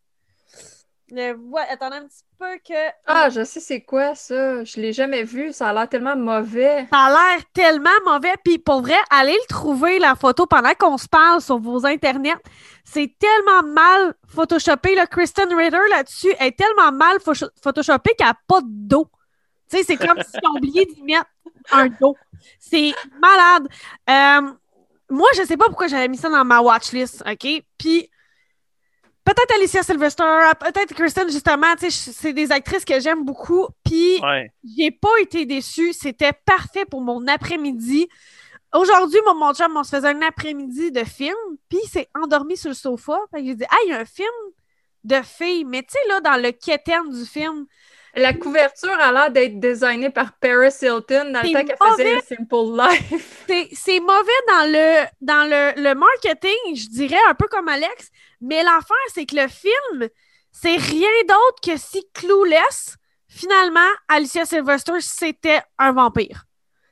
Le, 1.12 1.37
attendez 1.71 1.97
un 1.97 2.07
petit 2.07 2.25
peu 2.39 2.57
que. 2.67 2.91
Ah, 3.07 3.29
je 3.31 3.45
sais 3.45 3.61
c'est 3.61 3.81
quoi 3.81 4.15
ça. 4.15 4.65
Je 4.65 4.81
l'ai 4.81 4.93
jamais 4.93 5.25
vu. 5.25 5.53
Ça 5.53 5.69
a 5.69 5.73
l'air 5.73 5.89
tellement 5.89 6.17
mauvais. 6.17 6.87
Ça 6.93 6.99
a 6.99 7.11
l'air 7.11 7.45
tellement 7.53 7.91
mauvais. 8.05 8.35
Puis 8.45 8.59
pour 8.59 8.83
vrai, 8.83 8.97
allez 9.11 9.33
le 9.33 9.47
trouver, 9.49 9.99
la 9.99 10.15
photo, 10.15 10.47
pendant 10.47 10.75
qu'on 10.75 10.99
se 10.99 11.09
parle 11.09 11.41
sur 11.41 11.59
vos 11.59 11.85
internets. 11.87 12.37
C'est 12.85 13.12
tellement 13.19 13.62
mal 13.62 14.15
photoshopé. 14.29 14.95
Là. 14.95 15.07
Kristen 15.07 15.53
Ritter, 15.55 15.79
là-dessus, 15.91 16.33
est 16.39 16.57
tellement 16.57 16.93
mal 16.93 17.19
pho- 17.19 17.51
photoshopé 17.63 18.15
qu'elle 18.17 18.29
n'a 18.29 18.35
pas 18.47 18.61
de 18.61 18.67
dos. 18.69 19.06
Tu 19.71 19.79
sais, 19.79 19.85
c'est 19.85 19.97
comme 19.97 20.21
si 20.23 20.39
on 20.45 20.56
oublié 20.56 20.85
d'y 20.87 21.03
mettre 21.03 21.31
un 21.71 21.87
dos. 22.01 22.17
C'est 22.59 22.93
malade. 23.21 23.69
Euh, 24.09 24.53
moi, 25.11 25.29
je 25.37 25.43
sais 25.45 25.56
pas 25.56 25.67
pourquoi 25.67 25.89
j'avais 25.89 26.09
mis 26.09 26.17
ça 26.17 26.29
dans 26.29 26.45
ma 26.45 26.61
watchlist, 26.61 27.23
OK? 27.29 27.65
Puis 27.79 28.11
peut-être 29.35 29.55
Alicia 29.56 29.82
Silvester, 29.82 30.25
peut-être 30.59 30.94
Kristen, 30.94 31.31
justement, 31.31 31.75
tu 31.79 31.91
sais, 31.91 32.12
c'est 32.12 32.32
des 32.32 32.50
actrices 32.53 32.85
que 32.85 32.99
j'aime 33.00 33.25
beaucoup. 33.25 33.67
Puis 33.85 34.21
Ouais. 34.23 34.53
j'ai 34.65 34.91
pas 34.91 35.21
été 35.21 35.47
déçue. 35.47 35.93
C'était 35.93 36.32
parfait 36.44 36.85
pour 36.85 37.00
mon 37.00 37.27
après-midi. 37.29 38.09
Aujourd'hui, 38.75 39.19
mon, 39.27 39.35
mon 39.35 39.53
chum, 39.55 39.77
on 39.77 39.82
se 39.85 39.91
faisait 39.97 40.09
un 40.09 40.23
après-midi 40.23 40.93
de 40.93 41.05
film, 41.05 41.37
puis 41.69 41.79
il 41.85 41.88
s'est 41.88 42.09
endormi 42.21 42.56
sur 42.56 42.71
le 42.71 42.75
sofa. 42.75 43.19
Fait 43.32 43.41
que 43.41 43.47
j'ai 43.47 43.55
dit, 43.55 43.65
ah, 43.69 43.77
il 43.87 43.91
y 43.91 43.93
a 43.93 44.00
un 44.00 44.05
film 44.05 44.29
de 45.05 45.21
filles. 45.23 45.65
Mais 45.65 45.82
tu 45.82 45.91
sais, 45.91 46.09
là, 46.09 46.21
dans 46.21 46.41
le 46.41 46.53
quétaine 46.53 47.11
du 47.11 47.25
film, 47.25 47.67
La 48.15 48.32
couverture 48.34 48.91
a 49.01 49.13
l'air 49.13 49.31
d'être 49.31 49.61
designée 49.61 50.11
par 50.11 50.32
Paris 50.39 50.73
Hilton 50.82 51.31
dans 51.32 51.43
le 51.43 51.53
temps 51.53 51.65
qu'elle 51.65 51.77
faisait 51.93 52.20
Simple 52.23 52.77
Life. 52.77 53.44
c'est 53.49 53.69
c'est 53.73 54.01
mauvais 54.01 54.41
dans 54.49 54.70
le 54.73 55.06
dans 55.20 55.49
le, 55.49 55.81
le 55.82 55.94
marketing, 55.94 56.75
je 56.77 56.89
dirais, 56.89 57.20
un 57.29 57.34
peu 57.34 57.46
comme 57.49 57.69
Alex. 57.69 58.11
Mais 58.41 58.63
l'affaire, 58.63 58.96
c'est 59.15 59.27
que 59.27 59.37
le 59.37 59.49
film, 59.49 60.08
c'est 60.51 60.77
rien 60.77 61.08
d'autre 61.29 61.61
que 61.63 61.77
si 61.77 62.05
Clueless, 62.13 62.96
finalement, 63.29 63.89
Alicia 64.08 64.44
Silverstone, 64.44 65.01
c'était 65.01 65.61
un 65.79 65.93
vampire. 65.93 66.44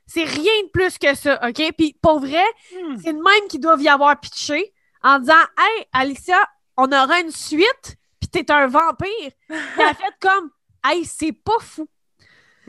C'est 0.07 0.25
rien 0.25 0.53
de 0.65 0.71
plus 0.73 0.99
que 0.99 1.15
ça, 1.15 1.39
OK? 1.47 1.61
Puis 1.77 1.97
pour 2.01 2.21
vrai, 2.21 2.45
Hmm. 2.73 2.97
c'est 3.03 3.13
le 3.13 3.19
même 3.23 3.49
qui 3.49 3.59
doivent 3.59 3.83
y 3.83 3.89
avoir 3.89 4.19
pitché 4.21 4.73
en 5.03 5.19
disant 5.19 5.35
Hey, 5.59 5.85
Alicia, 5.93 6.39
on 6.77 6.87
aura 6.93 7.21
une 7.21 7.33
suite, 7.33 7.97
puis 8.21 8.29
t'es 8.31 8.51
un 8.53 8.69
vampire. 8.69 9.09
Puis 9.49 9.59
elle 9.79 9.83
a 9.85 9.95
fait 9.95 10.15
comme 10.21 10.51
Hey, 10.85 11.05
c'est 11.05 11.33
pas 11.33 11.59
fou. 11.61 11.89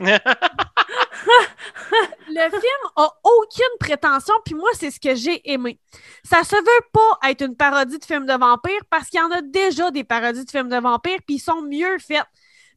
Le 0.00 0.18
film 2.50 2.90
a 2.96 3.12
aucune 3.22 3.76
prétention, 3.78 4.34
puis 4.44 4.54
moi, 4.54 4.70
c'est 4.72 4.90
ce 4.90 4.98
que 4.98 5.14
j'ai 5.14 5.48
aimé. 5.50 5.78
Ça 6.24 6.42
se 6.42 6.56
veut 6.56 6.86
pas 6.92 7.18
être 7.28 7.44
une 7.44 7.56
parodie 7.56 7.98
de 7.98 8.04
film 8.04 8.24
de 8.24 8.32
vampire 8.32 8.80
parce 8.88 9.08
qu'il 9.08 9.20
y 9.20 9.22
en 9.22 9.30
a 9.30 9.42
déjà 9.42 9.90
des 9.90 10.04
parodies 10.04 10.44
de 10.44 10.50
films 10.50 10.70
de 10.70 10.78
vampire, 10.78 11.18
puis 11.26 11.36
ils 11.36 11.40
sont 11.40 11.62
mieux 11.62 11.98
faits. 11.98 12.24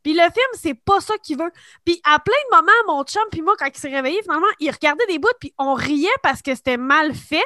Puis 0.04 0.14
le 0.14 0.24
film, 0.24 0.48
c'est 0.56 0.74
pas 0.74 1.00
ça 1.00 1.14
qu'il 1.24 1.38
veut. 1.38 1.52
Puis 1.86 2.02
à 2.04 2.20
plein 2.20 2.36
de 2.52 2.58
moments, 2.58 2.98
mon 2.98 3.04
chum, 3.04 3.24
puis 3.32 3.42
moi, 3.42 3.56
quand 3.58 3.68
il 3.68 3.78
s'est 3.78 3.90
réveillé, 3.90 4.22
finalement, 4.22 4.48
il 4.60 4.70
regardait 4.70 5.06
des 5.08 5.20
bouts, 5.20 5.30
puis 5.40 5.54
on 5.58 5.74
riait 5.74 6.10
parce 6.22 6.42
que 6.42 6.54
c'était 6.56 6.78
mal 6.78 7.14
fait, 7.14 7.46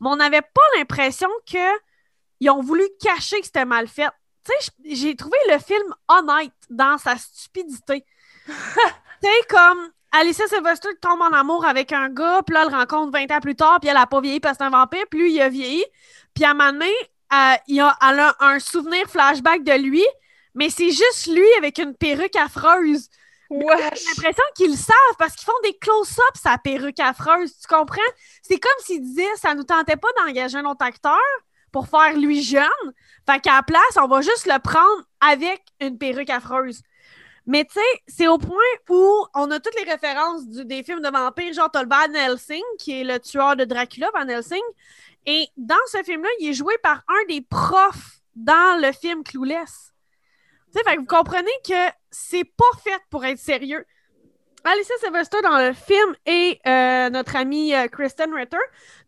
mais 0.00 0.10
on 0.10 0.16
n'avait 0.16 0.42
pas 0.42 0.62
l'impression 0.76 1.30
que 1.50 1.78
ils 2.40 2.50
ont 2.50 2.60
voulu 2.60 2.84
cacher 3.00 3.40
que 3.40 3.46
c'était 3.46 3.64
mal 3.64 3.88
fait. 3.88 4.10
Tu 4.44 4.52
sais, 4.52 4.72
j'ai 4.84 5.16
trouvé 5.16 5.38
le 5.50 5.58
film 5.58 5.94
honnête 6.08 6.52
dans 6.70 6.98
sa 6.98 7.16
stupidité. 7.16 8.04
tu 8.46 8.52
sais, 8.52 9.46
comme 9.48 9.90
Alicia 10.12 10.46
Silvester 10.46 10.90
tombe 11.00 11.20
en 11.22 11.32
amour 11.32 11.64
avec 11.64 11.92
un 11.92 12.08
gars, 12.08 12.42
puis 12.46 12.54
là, 12.54 12.62
elle 12.64 12.70
le 12.70 12.76
rencontre 12.76 13.12
20 13.12 13.30
ans 13.36 13.40
plus 13.40 13.56
tard, 13.56 13.80
puis 13.80 13.90
elle 13.90 13.96
a 13.96 14.06
pas 14.06 14.20
vieilli 14.20 14.40
parce 14.40 14.58
que 14.58 14.64
c'est 14.64 14.68
un 14.68 14.70
vampire, 14.70 15.04
puis 15.10 15.20
lui, 15.20 15.32
il 15.32 15.40
a 15.40 15.48
vieilli. 15.48 15.84
Puis 16.34 16.44
à 16.44 16.50
un 16.50 16.54
moment 16.54 16.72
donné, 16.72 16.92
euh, 17.32 17.54
il 17.68 17.80
a, 17.80 17.96
elle 18.00 18.20
a 18.20 18.36
un 18.40 18.58
souvenir 18.58 19.08
flashback 19.08 19.64
de 19.64 19.72
lui, 19.72 20.04
mais 20.54 20.70
c'est 20.70 20.90
juste 20.90 21.26
lui 21.26 21.46
avec 21.58 21.78
une 21.78 21.96
perruque 21.96 22.36
affreuse. 22.36 23.08
J'ai 23.50 23.56
l'impression 23.56 24.44
qu'ils 24.56 24.70
le 24.70 24.76
savent 24.76 25.16
parce 25.18 25.34
qu'ils 25.34 25.44
font 25.46 25.52
des 25.62 25.76
close-ups 25.78 26.40
sa 26.42 26.58
perruque 26.58 27.00
affreuse, 27.00 27.52
tu 27.58 27.66
comprends? 27.66 28.00
C'est 28.42 28.58
comme 28.58 28.72
s'ils 28.80 29.02
disaient 29.02 29.36
ça 29.36 29.54
nous 29.54 29.64
tentait 29.64 29.96
pas 29.96 30.08
d'engager 30.18 30.58
un 30.58 30.64
autre 30.64 30.84
acteur 30.84 31.18
pour 31.74 31.88
faire 31.88 32.16
lui 32.16 32.40
jeune. 32.40 32.92
Fait 33.28 33.40
qu'à 33.40 33.56
la 33.56 33.62
place, 33.64 33.98
on 34.00 34.06
va 34.06 34.20
juste 34.20 34.46
le 34.46 34.60
prendre 34.60 35.02
avec 35.20 35.60
une 35.80 35.98
perruque 35.98 36.30
affreuse. 36.30 36.82
Mais 37.46 37.64
tu 37.64 37.74
sais, 37.74 38.02
c'est 38.06 38.28
au 38.28 38.38
point 38.38 38.56
où 38.88 39.26
on 39.34 39.50
a 39.50 39.58
toutes 39.58 39.74
les 39.76 39.90
références 39.90 40.46
des 40.46 40.84
films 40.84 41.02
de 41.02 41.08
vampires, 41.08 41.52
genre 41.52 41.68
t'as 41.70 41.84
Van 41.84 42.14
Helsing, 42.14 42.62
qui 42.78 43.00
est 43.00 43.04
le 43.04 43.18
tueur 43.18 43.56
de 43.56 43.64
Dracula, 43.64 44.08
Van 44.14 44.28
Helsing. 44.28 44.62
Et 45.26 45.48
dans 45.56 45.74
ce 45.88 46.00
film-là, 46.04 46.28
il 46.38 46.50
est 46.50 46.54
joué 46.54 46.78
par 46.80 47.02
un 47.08 47.24
des 47.28 47.40
profs 47.40 48.20
dans 48.36 48.80
le 48.80 48.92
film 48.92 49.24
Clueless. 49.24 49.92
Tu 50.72 50.80
sais, 50.80 50.96
vous 50.96 51.06
comprenez 51.06 51.50
que 51.68 51.92
c'est 52.12 52.44
pas 52.44 52.78
fait 52.84 53.02
pour 53.10 53.24
être 53.24 53.38
sérieux. 53.40 53.84
Alicia 54.64 54.94
Sylvester 54.98 55.42
dans 55.42 55.58
le 55.58 55.74
film 55.74 56.14
et 56.24 56.58
euh, 56.66 57.10
notre 57.10 57.36
amie 57.36 57.74
euh, 57.74 57.86
Kristen 57.86 58.32
Ritter 58.32 58.56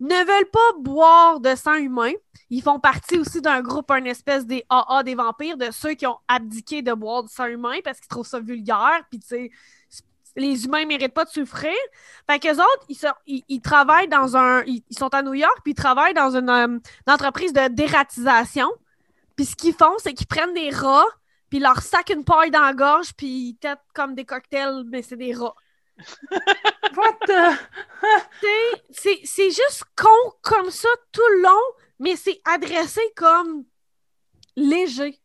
ne 0.01 0.15
veulent 0.15 0.51
pas 0.51 0.73
boire 0.81 1.41
de 1.41 1.55
sang 1.55 1.77
humain. 1.77 2.13
Ils 2.51 2.63
font 2.63 2.79
partie 2.79 3.19
aussi 3.19 3.41
d'un 3.41 3.63
groupe, 3.63 3.91
un 3.91 4.05
espèce 4.05 4.47
des 4.47 4.65
AA 4.69 5.03
des 5.03 5.15
vampires, 5.15 5.57
de 5.57 5.71
ceux 5.71 5.95
qui 5.95 6.07
ont 6.07 6.19
abdiqué 6.29 6.83
de 6.83 6.93
boire 6.93 7.23
du 7.23 7.33
sang 7.33 7.47
humain 7.47 7.79
parce 7.83 7.99
qu'ils 7.99 8.09
trouvent 8.09 8.27
ça 8.27 8.39
vulgaire. 8.39 9.01
Puis, 9.11 9.19
tu 9.21 9.27
sais, 9.29 9.51
les 10.37 10.67
humains 10.67 10.83
ne 10.83 10.89
méritent 10.89 11.15
pas 11.15 11.25
de 11.25 11.31
souffrir. 11.31 11.73
Fait 12.31 12.39
qu'eux 12.39 12.57
autres, 12.57 12.85
ils, 12.91 12.95
sont- 12.95 13.61
travaillent 13.63 14.09
dans 14.09 14.37
un. 14.37 14.63
Ils, 14.65 14.83
sont 14.91 15.13
à 15.15 15.23
New 15.23 15.35
York, 15.35 15.59
puis 15.65 15.73
ils 15.73 15.77
travaillent 15.77 16.15
dans 16.15 16.37
une, 16.37 16.51
euh, 16.51 16.67
une 16.67 17.13
entreprise 17.13 17.55
de 17.55 17.69
dératisation. 17.69 18.69
Puis, 19.35 19.47
ce 19.47 19.57
qu'ils 19.57 19.75
font, 19.75 19.95
c'est 19.99 20.13
qu'ils 20.13 20.27
prennent 20.27 20.55
des 20.55 20.69
rats, 20.69 21.07
puis 21.49 21.59
ils 21.59 21.63
leur 21.63 21.81
sacent 21.83 22.11
une 22.11 22.25
paille 22.25 22.51
dans 22.51 22.63
la 22.63 22.73
gorge, 22.75 23.13
puis 23.17 23.27
ils 23.51 23.57
têtent 23.57 23.79
comme 23.95 24.15
des 24.15 24.25
cocktails, 24.25 24.85
mais 24.87 25.03
c'est 25.03 25.17
des 25.17 25.35
rats. 25.35 25.55
What 26.97 27.19
the- 27.27 27.59
c'est 28.91 29.21
c'est 29.25 29.51
juste 29.51 29.85
con 29.97 30.33
comme 30.43 30.71
ça 30.71 30.89
tout 31.13 31.23
le 31.37 31.43
long, 31.43 31.63
mais 31.99 32.17
c'est 32.17 32.41
adressé 32.45 33.01
comme 33.17 33.65
léger. 34.57 35.21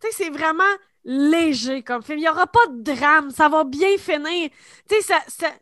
Tu 0.00 0.08
sais, 0.10 0.24
c'est 0.24 0.30
vraiment 0.30 0.64
léger 1.04 1.82
comme 1.82 2.02
film. 2.02 2.18
Il 2.18 2.22
n'y 2.22 2.28
aura 2.28 2.46
pas 2.46 2.66
de 2.68 2.82
drame, 2.82 3.30
ça 3.30 3.48
va 3.48 3.64
bien 3.64 3.96
finir. 3.98 4.50
Tu 4.88 4.96
sais, 4.96 5.02
ça, 5.02 5.18
ça- 5.28 5.54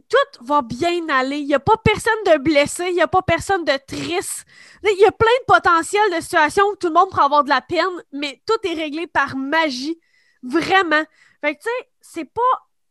tout 0.00 0.44
va 0.44 0.62
bien 0.62 1.08
aller. 1.08 1.38
Il 1.38 1.46
n'y 1.46 1.54
a 1.54 1.60
pas 1.60 1.76
personne 1.84 2.12
de 2.26 2.38
blessé, 2.38 2.86
il 2.88 2.94
n'y 2.94 3.02
a 3.02 3.08
pas 3.08 3.22
personne 3.22 3.64
de 3.64 3.78
triste. 3.86 4.44
Il 4.82 4.98
y 4.98 5.04
a 5.04 5.12
plein 5.12 5.26
de 5.40 5.44
potentiels 5.46 6.14
de 6.14 6.20
situations 6.20 6.64
où 6.66 6.76
tout 6.76 6.88
le 6.88 6.94
monde 6.94 7.10
pourrait 7.10 7.24
avoir 7.24 7.44
de 7.44 7.48
la 7.48 7.60
peine, 7.60 8.02
mais 8.12 8.42
tout 8.46 8.68
est 8.68 8.74
réglé 8.74 9.06
par 9.06 9.36
magie. 9.36 9.98
Vraiment. 10.42 11.04
Fait 11.40 11.54
que, 11.54 11.62
tu 11.62 11.68
sais, 11.68 11.88
c'est 12.00 12.24
pas 12.24 12.40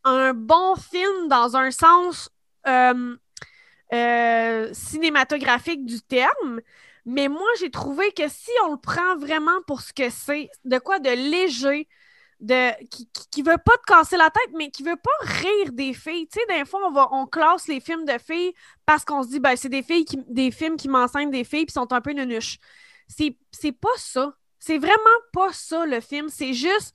un 0.04 0.34
bon 0.34 0.76
film 0.76 1.28
dans 1.28 1.56
un 1.56 1.72
sens 1.72 2.30
euh, 2.68 3.16
euh, 3.94 4.70
cinématographique 4.74 5.86
du 5.86 6.02
terme, 6.02 6.62
mais 7.06 7.28
moi, 7.28 7.48
j'ai 7.60 7.70
trouvé 7.70 8.12
que 8.12 8.28
si 8.28 8.52
on 8.66 8.72
le 8.72 8.78
prend 8.78 9.18
vraiment 9.18 9.62
pour 9.68 9.82
ce 9.82 9.94
que 9.94 10.10
c'est, 10.10 10.50
de 10.66 10.78
quoi 10.78 11.00
de 11.00 11.10
léger, 11.10 11.88
de, 12.44 12.86
qui, 12.88 13.10
qui, 13.32 13.42
veut 13.42 13.58
pas 13.58 13.78
te 13.78 13.86
casser 13.88 14.18
la 14.18 14.30
tête, 14.30 14.54
mais 14.54 14.70
qui 14.70 14.84
veut 14.84 14.98
pas 14.98 15.12
rire 15.22 15.72
des 15.72 15.94
filles. 15.94 16.28
Tu 16.28 16.40
sais, 16.40 16.46
des 16.58 16.66
fois, 16.66 16.82
on, 16.86 16.92
va, 16.92 17.08
on 17.14 17.26
classe 17.26 17.68
les 17.70 17.80
films 17.80 18.04
de 18.04 18.18
filles 18.18 18.54
parce 18.86 19.06
qu'on 19.06 19.24
se 19.24 19.30
dit, 19.30 19.40
ben, 19.40 19.56
c'est 19.56 19.70
des 19.70 19.82
filles 19.82 20.04
qui, 20.04 20.22
des 20.28 20.52
films 20.52 20.76
qui 20.76 20.90
m'enseignent 20.90 21.32
des 21.32 21.46
filles 21.46 21.66
puis 21.66 21.74
sont 21.74 21.92
un 21.94 22.02
peu 22.02 22.12
nunuches. 22.12 22.60
C'est 23.08 23.72
pas 23.72 23.88
ça. 23.96 24.36
C'est 24.60 24.78
vraiment 24.78 24.98
pas 25.32 25.54
ça, 25.54 25.86
le 25.86 26.02
film. 26.02 26.28
C'est 26.28 26.54
juste 26.54 26.94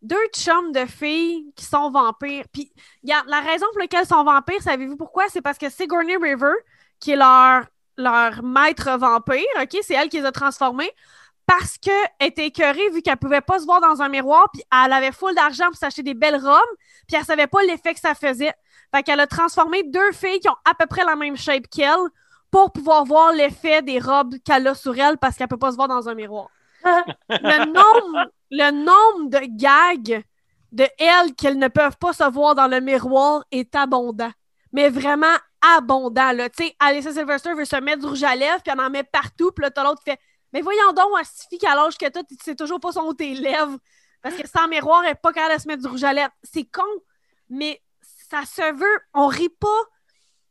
deux 0.00 0.26
chums 0.32 0.70
de 0.70 0.86
filles 0.86 1.52
qui 1.56 1.64
sont 1.64 1.90
vampires. 1.90 2.44
Puis, 2.52 2.72
la 3.02 3.40
raison 3.40 3.66
pour 3.72 3.80
laquelle 3.80 4.04
ils 4.04 4.08
sont 4.08 4.22
vampires, 4.22 4.62
savez-vous 4.62 4.96
pourquoi? 4.96 5.28
C'est 5.28 5.42
parce 5.42 5.58
que 5.58 5.70
Sigourney 5.70 6.16
River, 6.16 6.52
qui 7.00 7.12
est 7.12 7.16
leur, 7.16 7.64
leur 7.96 8.44
maître 8.44 8.96
vampire, 8.96 9.44
OK? 9.60 9.76
C'est 9.82 9.94
elle 9.94 10.08
qui 10.08 10.18
les 10.18 10.26
a 10.26 10.32
transformés. 10.32 10.92
Parce 11.46 11.76
qu'elle 11.76 11.92
était 12.20 12.46
écœurée 12.46 12.88
vu 12.90 13.02
qu'elle 13.02 13.16
pouvait 13.18 13.40
pas 13.42 13.58
se 13.58 13.64
voir 13.64 13.80
dans 13.80 14.00
un 14.00 14.08
miroir, 14.08 14.48
puis 14.52 14.62
elle 14.72 14.92
avait 14.92 15.12
full 15.12 15.34
d'argent 15.34 15.66
pour 15.66 15.76
s'acheter 15.76 16.02
des 16.02 16.14
belles 16.14 16.36
robes, 16.36 16.76
puis 17.06 17.16
elle 17.18 17.24
savait 17.24 17.46
pas 17.46 17.62
l'effet 17.64 17.92
que 17.92 18.00
ça 18.00 18.14
faisait. 18.14 18.52
Fait 18.94 19.02
qu'elle 19.02 19.20
a 19.20 19.26
transformé 19.26 19.82
deux 19.82 20.12
filles 20.12 20.40
qui 20.40 20.48
ont 20.48 20.56
à 20.64 20.74
peu 20.74 20.86
près 20.86 21.04
la 21.04 21.16
même 21.16 21.36
shape 21.36 21.68
qu'elle 21.68 22.08
pour 22.50 22.72
pouvoir 22.72 23.04
voir 23.04 23.32
l'effet 23.32 23.82
des 23.82 23.98
robes 23.98 24.36
qu'elle 24.44 24.66
a 24.68 24.74
sur 24.74 24.96
elle 24.98 25.18
parce 25.18 25.36
qu'elle 25.36 25.48
peut 25.48 25.58
pas 25.58 25.72
se 25.72 25.76
voir 25.76 25.88
dans 25.88 26.08
un 26.08 26.14
miroir. 26.14 26.48
Le 26.84 27.66
nombre, 27.66 28.30
le 28.50 28.70
nombre 28.70 29.30
de 29.30 29.46
gags 29.56 30.22
de 30.70 30.86
elles 30.98 31.34
qu'elles 31.34 31.58
ne 31.58 31.68
peuvent 31.68 31.96
pas 31.98 32.12
se 32.12 32.30
voir 32.30 32.54
dans 32.54 32.66
le 32.66 32.80
miroir 32.80 33.44
est 33.50 33.74
abondant. 33.74 34.30
Mais 34.72 34.88
vraiment 34.88 35.36
abondant. 35.76 36.32
Là. 36.32 36.48
Tu 36.50 36.64
sais, 36.64 36.76
Alicia 36.78 37.12
Sylvester 37.12 37.54
veut 37.54 37.64
se 37.64 37.76
mettre 37.76 38.00
du 38.00 38.06
rouge 38.06 38.22
à 38.24 38.34
lèvres, 38.34 38.60
puis 38.62 38.72
elle 38.72 38.80
en 38.80 38.90
met 38.90 39.04
partout, 39.04 39.50
puis 39.52 39.62
là, 39.62 39.70
t'as 39.70 39.84
l'autre 39.84 40.02
fait 40.04 40.18
Mais 40.54 40.62
voyons 40.62 40.92
donc, 40.92 41.10
Astifi, 41.20 41.58
qu'à 41.58 41.74
l'âge 41.74 41.98
que 41.98 42.08
t'as, 42.08 42.22
tu 42.22 42.36
sais 42.40 42.54
toujours 42.54 42.80
pas 42.80 42.92
son 42.92 43.12
tes 43.12 43.34
lèvres. 43.34 43.76
Parce 44.22 44.36
que 44.36 44.48
sans 44.48 44.68
miroir, 44.68 45.04
elle 45.04 45.10
est 45.10 45.14
pas 45.16 45.32
capable 45.32 45.56
de 45.56 45.60
se 45.60 45.68
mettre 45.68 45.82
du 45.82 45.88
rouge 45.88 46.04
à 46.04 46.12
lèvres. 46.12 46.32
C'est 46.44 46.64
con, 46.64 46.82
mais 47.50 47.82
ça 48.30 48.46
se 48.46 48.72
veut. 48.72 49.00
On 49.12 49.26
rit 49.26 49.50
pas. 49.50 49.82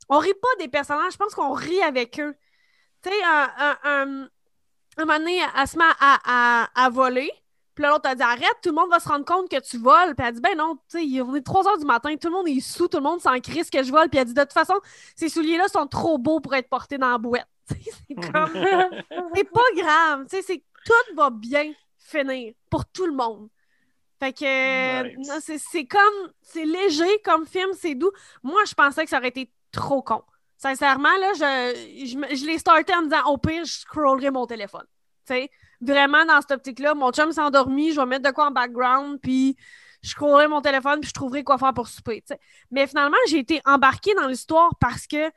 On 0.09 0.19
rit 0.19 0.33
pas 0.33 0.49
des 0.59 0.67
personnages, 0.67 1.13
je 1.13 1.17
pense 1.17 1.33
qu'on 1.33 1.53
rit 1.53 1.81
avec 1.81 2.19
eux. 2.19 2.35
Tu 3.01 3.09
sais, 3.09 3.23
un, 3.23 3.49
un, 3.57 3.77
un, 3.83 4.29
un 4.97 5.05
moment 5.05 5.17
donné, 5.17 5.41
elle 5.57 5.67
se 5.67 5.77
met 5.77 5.85
à, 5.99 6.19
à, 6.25 6.85
à 6.85 6.89
voler. 6.89 7.31
Puis 7.73 7.85
l'autre 7.85 8.07
a 8.07 8.13
dit 8.13 8.21
arrête, 8.21 8.55
tout 8.61 8.69
le 8.69 8.75
monde 8.75 8.89
va 8.91 8.99
se 8.99 9.07
rendre 9.07 9.25
compte 9.25 9.49
que 9.49 9.59
tu 9.59 9.77
voles. 9.77 10.13
Puis 10.15 10.27
elle 10.27 10.33
dit 10.35 10.41
ben 10.41 10.57
non, 10.57 10.75
tu 10.91 10.99
sais, 10.99 11.21
on 11.21 11.33
est 11.33 11.41
3 11.41 11.67
heures 11.67 11.77
du 11.77 11.85
matin, 11.85 12.15
tout 12.17 12.27
le 12.27 12.33
monde 12.33 12.47
est 12.49 12.59
sous, 12.59 12.87
tout 12.89 12.97
le 12.97 13.03
monde 13.03 13.21
s'en 13.21 13.39
crisse 13.39 13.69
que 13.69 13.81
je 13.81 13.91
vole. 13.91 14.09
Puis 14.09 14.19
elle 14.19 14.25
dit 14.27 14.33
de 14.33 14.41
toute 14.41 14.53
façon, 14.53 14.75
ces 15.15 15.29
souliers-là 15.29 15.69
sont 15.69 15.87
trop 15.87 16.17
beaux 16.17 16.41
pour 16.41 16.53
être 16.53 16.69
portés 16.69 16.97
dans 16.97 17.11
la 17.11 17.17
boîte. 17.17 17.47
c'est 18.07 18.15
comme. 18.15 18.53
c'est 19.35 19.49
pas 19.51 19.61
grave, 19.75 20.25
c'est 20.29 20.63
tout 20.85 21.15
va 21.15 21.29
bien 21.29 21.71
finir 21.97 22.53
pour 22.69 22.85
tout 22.85 23.05
le 23.05 23.13
monde. 23.13 23.49
Fait 24.19 24.33
que 24.33 25.17
Nice. 25.17 25.27
non, 25.27 25.35
c'est- 25.41 25.57
c'est 25.71 25.85
comme 25.85 26.31
c'est 26.41 26.65
léger 26.65 27.21
comme 27.23 27.45
film, 27.45 27.71
c'est 27.73 27.95
doux. 27.95 28.11
Moi, 28.41 28.61
je 28.65 28.73
pensais 28.73 29.03
que 29.03 29.09
ça 29.09 29.17
aurait 29.17 29.29
été 29.29 29.51
trop 29.71 30.01
con. 30.01 30.23
Sincèrement, 30.57 31.15
là, 31.19 31.33
je, 31.33 32.35
je, 32.35 32.45
l'ai 32.45 32.57
starté 32.57 32.93
en 32.93 33.01
me 33.01 33.09
disant 33.09 33.25
au 33.25 33.37
pire, 33.37 33.65
je 33.65 33.79
scrollerai 33.79 34.31
mon 34.31 34.45
téléphone. 34.45 34.85
Vraiment 35.81 36.25
dans 36.25 36.39
cette 36.39 36.51
optique-là, 36.51 36.93
mon 36.93 37.11
chum 37.11 37.31
s'est 37.33 37.41
endormi, 37.41 37.91
je 37.91 37.99
vais 37.99 38.05
mettre 38.05 38.29
de 38.29 38.33
quoi 38.33 38.47
en 38.47 38.51
background, 38.51 39.19
puis 39.21 39.57
je 40.01 40.09
scrollerai 40.09 40.47
mon 40.47 40.61
téléphone, 40.61 41.01
puis 41.01 41.09
je 41.09 41.13
trouverai 41.13 41.43
quoi 41.43 41.57
faire 41.57 41.73
pour 41.73 41.87
souper. 41.89 42.23
Mais 42.71 42.87
finalement, 42.87 43.17
j'ai 43.27 43.39
été 43.39 43.61
embarquée 43.65 44.13
dans 44.15 44.27
l'histoire 44.27 44.69
parce 44.79 45.07
que 45.07 45.29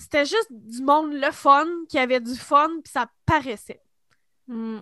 c'était 0.00 0.24
juste 0.24 0.48
du 0.50 0.82
monde 0.82 1.12
le 1.12 1.30
fun, 1.30 1.66
qui 1.88 1.98
avait 1.98 2.20
du 2.20 2.34
fun, 2.34 2.68
puis 2.82 2.92
ça 2.92 3.06
paraissait. 3.26 3.80
Hmm. 4.46 4.80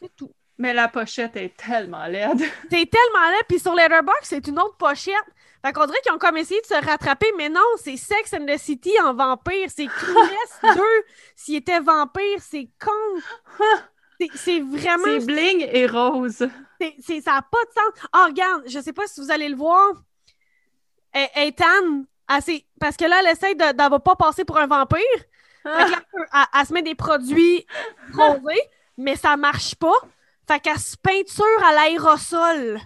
C'est 0.00 0.14
tout. 0.16 0.30
Mais 0.60 0.74
la 0.74 0.88
pochette 0.88 1.36
est 1.36 1.56
tellement 1.56 2.06
laide. 2.06 2.38
C'est 2.70 2.90
tellement 2.90 3.30
laid. 3.30 3.44
Puis 3.48 3.60
sur 3.60 3.74
Letterboxd, 3.74 4.24
c'est 4.24 4.46
une 4.48 4.58
autre 4.58 4.76
pochette. 4.76 5.14
Fait 5.64 5.72
qu'on 5.72 5.86
dirait 5.86 6.00
qu'ils 6.02 6.12
ont 6.12 6.18
comme 6.18 6.36
essayé 6.36 6.60
de 6.60 6.66
se 6.66 6.74
rattraper, 6.74 7.30
mais 7.36 7.48
non, 7.48 7.60
c'est 7.76 7.96
Sex 7.96 8.32
and 8.34 8.46
the 8.46 8.56
City 8.58 8.92
en 9.00 9.14
vampire. 9.14 9.68
C'est 9.68 9.86
Clueless 9.86 10.60
2 10.76 10.80
s'il 11.36 11.56
était 11.56 11.78
vampire. 11.80 12.40
C'est 12.40 12.70
con. 12.80 13.20
C'est- 14.34 14.60
vraiment... 14.60 15.04
C'est 15.04 15.26
bling 15.26 15.64
et 15.70 15.86
rose. 15.86 16.38
ça 16.38 16.48
n'a 16.80 17.42
pas 17.42 17.64
de 17.64 17.72
sens. 17.74 18.06
Ah, 18.12 18.26
regarde, 18.26 18.64
je 18.66 18.80
sais 18.80 18.92
pas 18.92 19.06
si 19.06 19.20
vous 19.20 19.30
allez 19.30 19.48
le 19.48 19.56
voir. 19.56 19.92
Et- 21.14 21.46
Ethan, 21.48 22.04
elle 22.28 22.42
s'est- 22.42 22.66
parce 22.80 22.96
que 22.96 23.04
là, 23.04 23.20
elle 23.20 23.28
essaie 23.32 23.54
de 23.54 23.64
ne 23.64 23.98
pas 23.98 24.16
passer 24.16 24.44
pour 24.44 24.58
un 24.58 24.66
vampire. 24.66 24.98
Fait 25.62 25.84
que 25.84 25.90
là, 25.90 26.02
elle, 26.34 26.44
elle 26.60 26.66
se 26.66 26.72
met 26.72 26.82
des 26.82 26.94
produits 26.94 27.66
rosés, 28.14 28.62
mais 28.96 29.16
ça 29.16 29.36
marche 29.36 29.74
pas. 29.74 29.92
Fait 30.46 30.60
qu'elle 30.60 30.78
se 30.78 30.96
peinture 30.96 31.64
à 31.64 31.72
l'aérosol. 31.72 32.80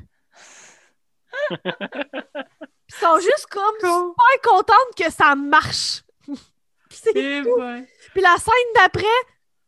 Ils 1.64 2.94
sont 2.94 3.18
juste 3.20 3.46
comme 3.50 3.74
super 3.80 4.40
contentes 4.42 4.94
que 4.96 5.10
ça 5.10 5.34
marche. 5.34 6.02
C'est 6.90 7.14
ben. 7.14 7.86
Puis 8.12 8.20
la 8.20 8.36
scène 8.36 8.72
d'après, 8.74 9.04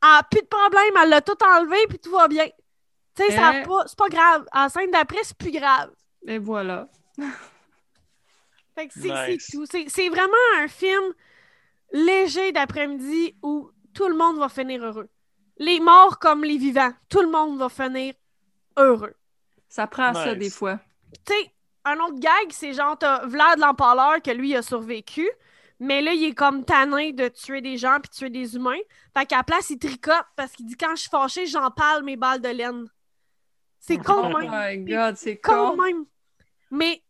elle 0.03 0.09
a 0.11 0.23
plus 0.31 0.43
de 0.43 0.47
problème, 0.47 0.95
elle 1.03 1.09
l'a 1.09 1.23
tout 1.23 1.37
enlevé, 1.43 1.79
puis 1.89 1.99
tout 1.99 2.11
va 2.11 2.29
bien. 2.29 2.47
Tu 3.17 3.23
sais, 3.25 3.29
Eh. 3.31 3.65
c'est 3.87 3.97
pas 3.97 4.09
grave. 4.11 4.45
La 4.55 4.69
scène 4.69 4.91
d'après, 4.91 5.21
c'est 5.23 5.37
plus 5.39 5.53
grave. 5.53 5.91
Et 6.27 6.39
voilà. 6.39 6.89
Fait 8.75 8.89
que 8.89 8.95
c'est 8.95 9.29
Nice. 9.29 9.49
tout. 9.53 9.67
C'est 9.71 9.89
c'est 9.89 10.09
vraiment 10.09 10.33
un 10.59 10.69
film 10.69 11.13
léger 11.93 12.53
d'après-midi 12.53 13.37
où 13.43 13.71
tout 13.93 14.09
le 14.09 14.17
monde 14.17 14.39
va 14.39 14.49
finir 14.49 14.83
heureux. 14.85 15.09
Les 15.59 15.79
morts 15.79 16.19
comme 16.19 16.43
les 16.45 16.59
vivants, 16.59 16.93
tout 17.09 17.21
le 17.23 17.29
monde 17.31 17.59
va 17.59 17.69
finir 17.69 18.15
heureux. 18.77 19.15
Ça 19.69 19.87
prend 19.87 20.13
ça 20.13 20.35
des 20.35 20.51
fois. 20.51 20.81
Tu 21.25 21.33
sais, 21.33 21.53
un 21.85 21.97
autre 22.01 22.19
gag, 22.19 22.51
c'est 22.51 22.73
genre, 22.73 22.99
t'as 22.99 23.25
Vlad 23.27 23.59
l'empaleur 23.61 24.21
que 24.23 24.31
lui 24.33 24.57
a 24.57 24.63
survécu, 24.63 25.29
mais 25.79 26.03
là, 26.03 26.13
il 26.13 26.25
est 26.25 26.35
comme 26.35 26.65
tanné 26.65 27.13
de 27.13 27.29
tuer 27.29 27.61
des 27.61 27.77
gens 27.77 27.99
puis 28.01 28.11
de 28.11 28.15
tuer 28.17 28.31
des 28.31 28.57
humains. 28.57 28.79
Fait 29.17 29.27
qu'à 29.27 29.37
la 29.39 29.45
place, 29.45 29.71
il 29.71 29.79
tricote 29.79 30.25
parce 30.35 30.53
qu'il 30.53 30.67
dit 30.67 30.77
quand 30.77 30.97
je 30.97 31.03
suis 31.03 31.11
fâché, 31.11 31.47
j'empale 31.47 32.03
mes 32.03 32.17
balles 32.17 32.41
de 32.41 32.49
laine. 32.49 32.87
C'est 33.79 33.99
con, 33.99 34.33
Oh 34.33 34.39
même. 34.39 34.51
my 34.51 34.93
god, 34.93 35.17
c'est 35.17 35.37
con 35.37 35.71
con. 35.71 35.77
même. 35.77 36.05
Mais 36.73 37.03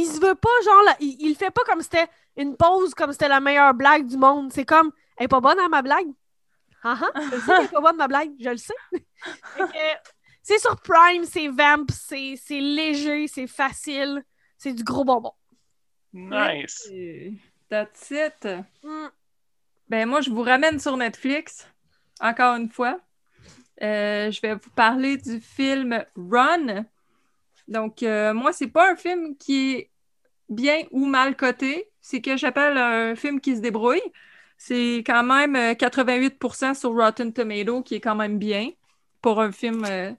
il 0.00 0.06
se 0.06 0.20
veut 0.20 0.34
pas, 0.34 0.48
genre, 0.64 0.82
là, 0.84 0.96
il, 1.00 1.16
il 1.20 1.36
fait 1.36 1.50
pas 1.50 1.62
comme 1.66 1.82
c'était 1.82 2.08
une 2.36 2.56
pause, 2.56 2.94
comme 2.94 3.12
c'était 3.12 3.28
la 3.28 3.40
meilleure 3.40 3.74
blague 3.74 4.06
du 4.06 4.16
monde. 4.16 4.52
C'est 4.52 4.64
comme, 4.64 4.90
elle 5.16 5.24
est 5.24 5.28
pas 5.28 5.40
bonne, 5.40 5.58
hein, 5.60 5.68
ma 5.68 5.82
blague? 5.82 6.08
Ah 6.84 6.98
ah, 7.00 7.20
je 7.30 7.38
sais 7.38 7.46
qu'elle 7.46 7.64
est 7.64 7.68
pas 7.68 7.80
bonne, 7.80 7.96
ma 7.96 8.08
blague, 8.08 8.32
je 8.40 8.50
le 8.50 8.56
sais. 8.56 8.74
C'est 10.42 10.58
sur 10.58 10.76
Prime, 10.80 11.24
c'est 11.24 11.46
vamp, 11.46 11.86
c'est 11.88 12.36
léger, 12.50 13.28
c'est 13.28 13.46
facile, 13.46 14.24
c'est 14.58 14.72
du 14.72 14.82
gros 14.82 15.04
bonbon. 15.04 15.32
Nice. 16.12 16.90
That's 17.68 18.10
it. 18.10 18.48
Mm. 18.82 19.06
Ben 19.88 20.08
moi, 20.08 20.20
je 20.20 20.30
vous 20.30 20.42
ramène 20.42 20.80
sur 20.80 20.96
Netflix, 20.96 21.68
encore 22.20 22.56
une 22.56 22.68
fois. 22.68 22.98
Euh, 23.82 24.30
je 24.30 24.40
vais 24.40 24.54
vous 24.54 24.70
parler 24.70 25.16
du 25.16 25.40
film 25.40 26.04
Run. 26.16 26.86
Donc, 27.68 28.02
euh, 28.02 28.34
moi, 28.34 28.52
c'est 28.52 28.66
pas 28.68 28.92
un 28.92 28.96
film 28.96 29.36
qui 29.36 29.72
est 29.76 29.90
bien 30.48 30.82
ou 30.90 31.06
mal 31.06 31.36
coté. 31.36 31.88
C'est 32.00 32.20
que 32.20 32.36
j'appelle 32.36 32.76
un 32.76 33.14
film 33.14 33.40
qui 33.40 33.56
se 33.56 33.60
débrouille. 33.60 34.02
C'est 34.58 35.02
quand 35.06 35.22
même 35.24 35.56
euh, 35.56 35.74
88% 35.74 36.74
sur 36.74 36.94
Rotten 36.94 37.32
Tomato, 37.32 37.82
qui 37.82 37.96
est 37.96 38.00
quand 38.00 38.14
même 38.14 38.38
bien 38.38 38.70
pour 39.20 39.40
un 39.40 39.52
film 39.52 39.84
euh, 39.88 40.12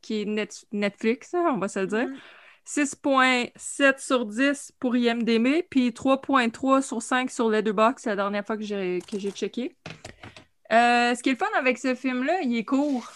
qui 0.00 0.22
est 0.22 0.24
net- 0.24 0.64
Netflix, 0.72 1.34
hein, 1.34 1.52
on 1.54 1.58
va 1.58 1.68
se 1.68 1.80
le 1.80 1.86
dire. 1.86 2.08
Mhm. 2.08 2.16
6.7 2.64 3.98
sur 3.98 4.26
10 4.26 4.72
pour 4.78 4.94
IMDb, 4.94 5.62
puis 5.70 5.90
3.3 5.92 6.82
sur 6.82 7.00
5 7.00 7.30
sur 7.30 7.48
Letterboxd, 7.48 8.06
la 8.06 8.16
dernière 8.16 8.44
fois 8.44 8.56
que 8.58 8.62
j'ai 8.62 9.00
que 9.10 9.18
j'ai 9.18 9.30
checké. 9.30 9.74
Euh, 10.70 11.14
ce 11.14 11.22
qui 11.22 11.30
est 11.30 11.32
le 11.32 11.38
fun 11.38 11.46
avec 11.56 11.78
ce 11.78 11.94
film-là, 11.94 12.40
il 12.42 12.56
est 12.58 12.64
court. 12.64 13.10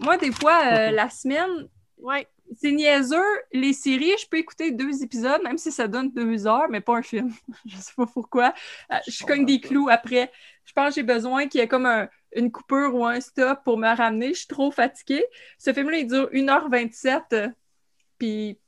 Moi, 0.00 0.16
des 0.16 0.32
fois, 0.32 0.58
euh, 0.72 0.90
la 0.90 1.08
semaine, 1.08 1.68
Ouais. 1.98 2.26
C'est 2.56 2.72
niaiseux. 2.72 3.22
Les 3.52 3.72
séries, 3.72 4.12
je 4.20 4.26
peux 4.28 4.38
écouter 4.38 4.70
deux 4.72 5.02
épisodes, 5.02 5.42
même 5.42 5.58
si 5.58 5.70
ça 5.72 5.88
donne 5.88 6.10
deux 6.12 6.46
heures, 6.46 6.68
mais 6.70 6.80
pas 6.80 6.96
un 6.96 7.02
film. 7.02 7.32
je 7.66 7.76
sais 7.76 7.92
pas 7.96 8.06
pourquoi. 8.06 8.54
Euh, 8.92 8.96
je 9.08 9.24
cogne 9.24 9.44
des 9.46 9.60
clous 9.60 9.88
après. 9.88 10.30
Je 10.64 10.72
pense 10.72 10.90
que 10.90 10.94
j'ai 10.96 11.02
besoin 11.02 11.46
qu'il 11.48 11.60
y 11.60 11.64
ait 11.64 11.68
comme 11.68 11.86
un- 11.86 12.08
une 12.36 12.50
coupure 12.52 12.94
ou 12.94 13.04
un 13.06 13.20
stop 13.20 13.60
pour 13.64 13.78
me 13.78 13.88
ramener. 13.94 14.28
Je 14.34 14.40
suis 14.40 14.46
trop 14.48 14.70
fatiguée. 14.70 15.24
Ce 15.58 15.72
film-là, 15.72 15.98
il 15.98 16.06
dure 16.06 16.28
1h27, 16.32 17.32
euh, 17.32 17.48
puis 18.18 18.58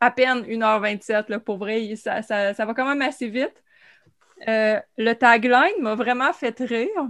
à 0.00 0.10
peine 0.10 0.44
1h27, 0.46 1.28
là, 1.30 1.40
pour 1.40 1.58
vrai. 1.58 1.96
Ça, 1.96 2.22
ça- 2.22 2.54
ça 2.54 2.64
va 2.66 2.74
quand 2.74 2.86
même 2.88 3.02
assez 3.02 3.28
vite. 3.28 3.62
Euh, 4.48 4.80
le 4.98 5.14
tagline 5.14 5.80
m'a 5.82 5.94
vraiment 5.94 6.32
fait 6.32 6.58
rire. 6.60 7.08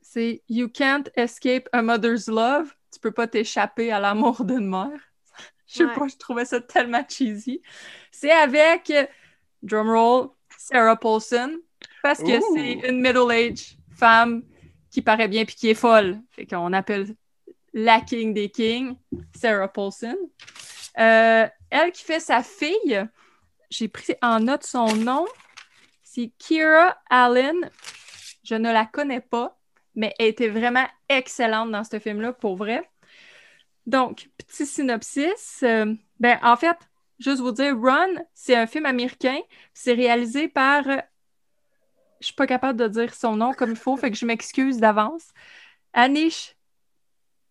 C'est 0.00 0.42
You 0.48 0.68
can't 0.68 1.10
escape 1.16 1.68
a 1.72 1.82
mother's 1.82 2.28
love. 2.28 2.74
Tu 2.92 3.00
peux 3.00 3.10
pas 3.12 3.26
t'échapper 3.26 3.90
à 3.92 3.98
l'amour 4.00 4.44
d'une 4.44 4.68
mère. 4.68 5.00
Je 5.66 5.74
sais 5.78 5.84
Ouais. 5.84 5.94
pas, 5.94 6.06
je 6.08 6.16
trouvais 6.16 6.44
ça 6.44 6.60
tellement 6.60 7.02
cheesy. 7.08 7.62
C'est 8.10 8.30
avec, 8.30 8.92
drumroll, 9.62 10.28
Sarah 10.58 10.96
Paulson, 10.96 11.58
parce 12.02 12.20
que 12.22 12.40
c'est 12.54 12.72
une 12.88 13.00
middle-aged 13.00 13.76
femme 13.96 14.42
qui 14.90 15.02
paraît 15.02 15.28
bien 15.28 15.44
puis 15.44 15.54
qui 15.56 15.70
est 15.70 15.74
folle. 15.74 16.20
Fait 16.30 16.46
qu'on 16.46 16.72
appelle 16.72 17.14
la 17.72 18.00
king 18.00 18.32
des 18.34 18.50
kings, 18.50 18.96
Sarah 19.34 19.68
Paulson. 19.68 20.16
Euh, 20.98 21.46
elle 21.70 21.92
qui 21.92 22.04
fait 22.04 22.20
sa 22.20 22.42
fille, 22.42 23.04
j'ai 23.70 23.88
pris 23.88 24.14
en 24.22 24.38
note 24.40 24.62
son 24.64 24.94
nom, 24.94 25.26
c'est 26.04 26.30
Kira 26.38 26.96
Allen. 27.10 27.70
Je 28.44 28.54
ne 28.54 28.70
la 28.72 28.84
connais 28.84 29.20
pas, 29.20 29.58
mais 29.96 30.14
elle 30.18 30.26
était 30.28 30.48
vraiment 30.48 30.86
excellente 31.08 31.72
dans 31.72 31.82
ce 31.82 31.98
film-là, 31.98 32.32
pour 32.32 32.56
vrai. 32.56 32.88
Donc, 33.86 34.30
petit 34.38 34.66
synopsis. 34.66 35.62
euh, 35.62 35.94
ben, 36.20 36.38
en 36.42 36.56
fait, 36.56 36.76
juste 37.18 37.40
vous 37.40 37.52
dire, 37.52 37.78
Run, 37.80 38.08
c'est 38.34 38.56
un 38.56 38.66
film 38.66 38.86
américain. 38.86 39.38
C'est 39.74 39.94
réalisé 39.94 40.48
par. 40.48 40.88
euh, 40.88 40.98
je 42.20 42.26
suis 42.26 42.34
pas 42.34 42.46
capable 42.46 42.78
de 42.78 42.88
dire 42.88 43.14
son 43.14 43.36
nom 43.36 43.52
comme 43.52 43.70
il 43.70 43.76
faut, 43.76 43.96
fait 43.96 44.10
que 44.10 44.16
je 44.16 44.26
m'excuse 44.26 44.78
d'avance. 44.78 45.28
Anish 45.94 46.56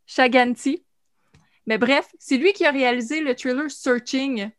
Chaganti. 0.05 0.83
Mais 1.67 1.77
bref, 1.79 2.07
c'est 2.19 2.37
lui 2.37 2.53
qui 2.53 2.65
a 2.65 2.71
réalisé 2.71 3.21
le 3.21 3.35
thriller 3.35 3.71
Searching. 3.71 4.51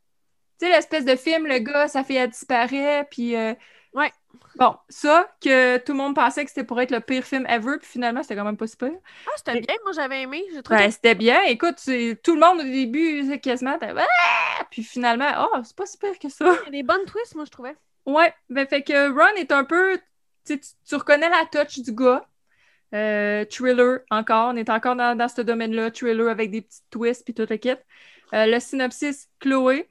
Tu 0.61 0.67
sais, 0.67 0.71
l'espèce 0.71 1.05
de 1.05 1.17
film, 1.17 1.47
le 1.47 1.59
gars, 1.61 1.89
sa 1.89 2.05
fille, 2.05 2.17
elle 2.17 2.31
disparaît, 2.31 3.07
puis. 3.11 3.37
euh, 3.37 3.55
Ouais. 3.95 4.13
Bon, 4.57 4.77
ça, 4.89 5.29
que 5.41 5.79
tout 5.79 5.93
le 5.93 5.99
monde 5.99 6.15
pensait 6.15 6.45
que 6.45 6.51
c'était 6.51 6.65
pour 6.65 6.81
être 6.81 6.91
le 6.91 7.01
pire 7.01 7.25
film 7.25 7.47
ever, 7.49 7.79
puis 7.79 7.89
finalement, 7.89 8.23
c'était 8.23 8.37
quand 8.37 8.45
même 8.45 8.57
pas 8.57 8.67
si 8.67 8.77
pire. 8.77 8.93
Ah, 9.27 9.31
c'était 9.37 9.61
bien, 9.61 9.75
moi 9.85 9.93
j'avais 9.93 10.23
aimé. 10.23 10.43
J'ai 10.53 10.63
trouvé 10.63 10.81
Ouais, 10.81 10.91
c'était 10.91 11.15
bien. 11.15 11.43
Écoute, 11.45 11.77
tout 11.77 12.35
le 12.35 12.41
monde 12.41 12.61
au 12.61 12.63
début, 12.63 13.39
quasiment. 13.41 13.77
Ah! 13.83 14.65
Puis 14.71 14.83
finalement, 14.83 15.31
oh, 15.53 15.59
c'est 15.65 15.77
pas 15.77 15.87
si 15.87 15.99
pire 15.99 16.19
que 16.19 16.29
ça. 16.29 16.45
Il 16.63 16.65
y 16.67 16.69
a 16.69 16.71
des 16.71 16.83
bonnes 16.83 17.05
twists, 17.07 17.35
moi, 17.35 17.45
je 17.45 17.51
trouvais. 17.51 17.77
Ouais, 18.07 18.33
ben 18.51 18.67
fait 18.67 18.83
que 18.83 19.11
Ron 19.11 19.35
est 19.37 19.51
un 19.53 19.65
peu. 19.65 19.99
Tu, 20.47 20.61
tu- 20.61 20.69
tu 20.87 20.95
reconnais 20.97 21.29
la 21.31 21.47
touch 21.51 21.79
du 21.81 21.93
gars. 21.93 22.27
Euh, 22.95 23.45
thriller 23.47 24.01
encore. 24.11 24.51
On 24.53 24.57
est 24.57 24.69
encore 24.71 24.95
dans, 24.95 25.17
dans 25.17 25.29
ce 25.29 25.41
domaine-là. 25.41 25.91
Thriller 25.91 26.29
avec 26.29 26.51
des 26.51 26.61
petits 26.63 26.83
twists 26.91 27.25
puis 27.25 27.35
tout 27.35 27.47
le 27.49 27.57
kit. 27.57 27.71
Euh, 28.35 28.47
le 28.47 28.61
synopsis 28.61 29.29
Chloé, 29.41 29.89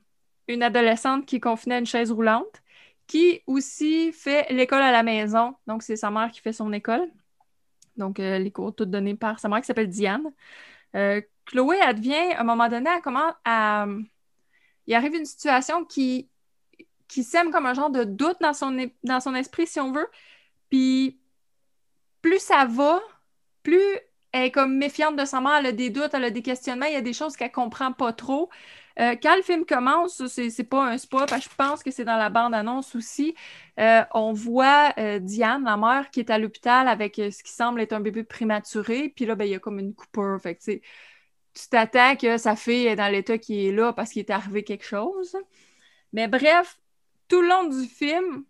une 0.47 0.63
adolescente 0.63 1.25
qui 1.25 1.37
est 1.37 1.39
confinée 1.39 1.75
à 1.75 1.77
une 1.79 1.85
chaise 1.85 2.11
roulante, 2.11 2.61
qui 3.07 3.41
aussi 3.47 4.11
fait 4.13 4.47
l'école 4.51 4.81
à 4.81 4.91
la 4.91 5.03
maison. 5.03 5.55
Donc, 5.67 5.83
c'est 5.83 5.95
sa 5.95 6.11
mère 6.11 6.31
qui 6.31 6.39
fait 6.39 6.53
son 6.53 6.71
école. 6.73 7.09
Donc, 7.97 8.19
euh, 8.19 8.39
les 8.39 8.51
cours 8.51 8.73
toutes 8.75 8.89
donnés 8.89 9.15
par 9.15 9.39
sa 9.39 9.49
mère 9.49 9.61
qui 9.61 9.67
s'appelle 9.67 9.89
Diane. 9.89 10.31
Euh, 10.95 11.21
Chloé, 11.45 11.77
elle 11.81 11.95
devient, 11.95 12.33
à 12.33 12.41
un 12.41 12.43
moment 12.43 12.69
donné, 12.69 12.89
elle 12.95 13.01
commence 13.01 13.33
à. 13.45 13.87
Il 14.87 14.95
arrive 14.95 15.15
une 15.15 15.25
situation 15.25 15.85
qui, 15.85 16.29
qui 17.07 17.23
sème 17.23 17.51
comme 17.51 17.65
un 17.65 17.73
genre 17.73 17.89
de 17.89 18.03
doute 18.03 18.37
dans 18.41 18.53
son, 18.53 18.89
dans 19.03 19.19
son 19.19 19.35
esprit, 19.35 19.67
si 19.67 19.79
on 19.79 19.91
veut. 19.91 20.07
Puis, 20.69 21.19
plus 22.21 22.39
ça 22.39 22.65
va, 22.65 23.01
plus 23.63 23.81
elle 24.33 24.45
est 24.45 24.51
comme 24.51 24.77
méfiante 24.77 25.15
de 25.15 25.25
sa 25.25 25.39
mère, 25.41 25.57
elle 25.59 25.67
a 25.67 25.71
des 25.71 25.91
doutes, 25.91 26.13
elle 26.13 26.23
a 26.25 26.31
des 26.31 26.41
questionnements, 26.41 26.87
il 26.87 26.93
y 26.93 26.97
a 26.97 27.01
des 27.01 27.13
choses 27.13 27.37
qu'elle 27.37 27.51
comprend 27.51 27.93
pas 27.93 28.13
trop. 28.13 28.49
Euh, 28.99 29.15
quand 29.21 29.35
le 29.35 29.41
film 29.41 29.65
commence, 29.65 30.25
c'est 30.27 30.63
pas 30.63 30.85
un 30.85 30.97
spoil, 30.97 31.25
parce 31.27 31.45
que 31.45 31.51
je 31.51 31.55
pense 31.55 31.83
que 31.83 31.91
c'est 31.91 32.05
dans 32.05 32.17
la 32.17 32.29
bande-annonce 32.29 32.95
aussi, 32.95 33.33
euh, 33.79 34.03
on 34.13 34.33
voit 34.33 34.93
euh, 34.99 35.19
Diane, 35.19 35.63
la 35.63 35.77
mère, 35.77 36.11
qui 36.11 36.19
est 36.19 36.29
à 36.29 36.37
l'hôpital 36.37 36.87
avec 36.87 37.15
ce 37.15 37.43
qui 37.43 37.51
semble 37.51 37.81
être 37.81 37.93
un 37.93 37.99
bébé 37.99 38.23
prématuré, 38.23 39.09
puis 39.15 39.25
là, 39.25 39.35
ben, 39.35 39.45
il 39.45 39.51
y 39.51 39.55
a 39.55 39.59
comme 39.59 39.79
une 39.79 39.95
coupure. 39.95 40.39
Fait 40.41 40.55
que, 40.55 40.61
tu 40.63 41.69
t'attends 41.69 42.15
que 42.15 42.37
sa 42.37 42.55
fille 42.55 42.87
est 42.87 42.95
dans 42.95 43.11
l'état 43.11 43.37
qui 43.37 43.67
est 43.67 43.71
là 43.71 43.93
parce 43.93 44.11
qu'il 44.11 44.21
est 44.21 44.31
arrivé 44.31 44.63
quelque 44.63 44.85
chose. 44.85 45.35
Mais 46.11 46.27
bref, 46.27 46.79
tout 47.27 47.41
le 47.41 47.47
long 47.47 47.65
du 47.65 47.85
film, 47.87 48.45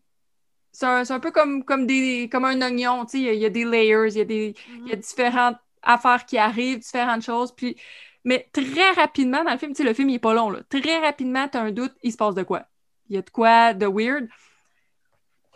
c'est 0.71 0.85
un, 0.85 1.19
peu 1.19 1.31
comme, 1.31 1.63
comme, 1.65 1.85
des, 1.87 2.29
comme 2.31 2.45
un 2.45 2.61
oignon, 2.61 3.05
tu 3.05 3.11
sais, 3.11 3.19
il 3.19 3.23
y 3.25 3.29
a- 3.29 3.33
il 3.33 3.41
y, 3.41 3.45
a 3.45 3.49
des 3.49 3.65
layers, 3.65 4.07
il 4.09 4.17
y 4.17 4.21
a, 4.21 4.25
des, 4.25 4.55
y 4.87 4.91
a 4.93 4.95
différentes 4.95 5.57
affaires 5.83 6.25
qui 6.25 6.37
arrivent, 6.37 6.79
différentes 6.79 7.23
choses, 7.23 7.53
puis... 7.53 7.77
Mais 8.23 8.49
très 8.53 8.91
rapidement, 8.91 9.43
dans 9.43 9.51
le 9.51 9.57
film, 9.57 9.73
tu 9.73 9.83
sais, 9.83 9.87
le 9.87 9.93
film, 9.93 10.09
il 10.09 10.15
est 10.15 10.19
pas 10.19 10.33
long, 10.33 10.49
là. 10.49 10.61
Très 10.69 10.99
rapidement, 10.99 11.47
tu 11.47 11.57
as 11.57 11.61
un 11.61 11.71
doute, 11.71 11.93
il 12.03 12.11
se 12.11 12.17
passe 12.17 12.35
de 12.35 12.43
quoi? 12.43 12.65
Il 13.09 13.15
y 13.15 13.19
a 13.19 13.21
de 13.21 13.29
quoi 13.29 13.73
de 13.73 13.85
weird? 13.85 14.27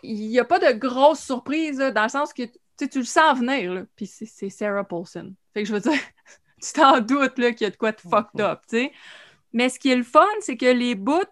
Il 0.02 0.28
n'y 0.28 0.38
a 0.38 0.44
pas 0.44 0.58
de 0.58 0.78
grosse 0.78 1.20
surprise, 1.20 1.78
là, 1.78 1.90
dans 1.90 2.04
le 2.04 2.08
sens 2.08 2.32
que 2.32 2.42
tu 2.42 2.52
sais, 2.84 2.88
tu 2.88 2.98
le 2.98 3.04
sens 3.04 3.38
venir, 3.38 3.72
là. 3.72 3.82
Puis 3.96 4.06
c'est 4.06 4.50
Sarah 4.50 4.84
Paulson. 4.84 5.34
Fait 5.52 5.62
que 5.62 5.68
je 5.68 5.74
veux 5.74 5.80
dire, 5.80 6.00
tu 6.62 6.72
t'en 6.72 7.00
doutes, 7.00 7.38
là, 7.38 7.52
qu'il 7.52 7.64
y 7.64 7.68
a 7.68 7.70
de 7.70 7.76
quoi 7.76 7.92
de 7.92 8.00
fucked 8.00 8.40
up, 8.40 8.60
tu 8.68 8.76
sais. 8.76 8.92
Mais 9.52 9.68
ce 9.68 9.78
qui 9.78 9.90
est 9.90 9.96
le 9.96 10.02
fun, 10.02 10.26
c'est 10.40 10.56
que 10.56 10.66
les 10.66 10.94
bouts 10.94 11.22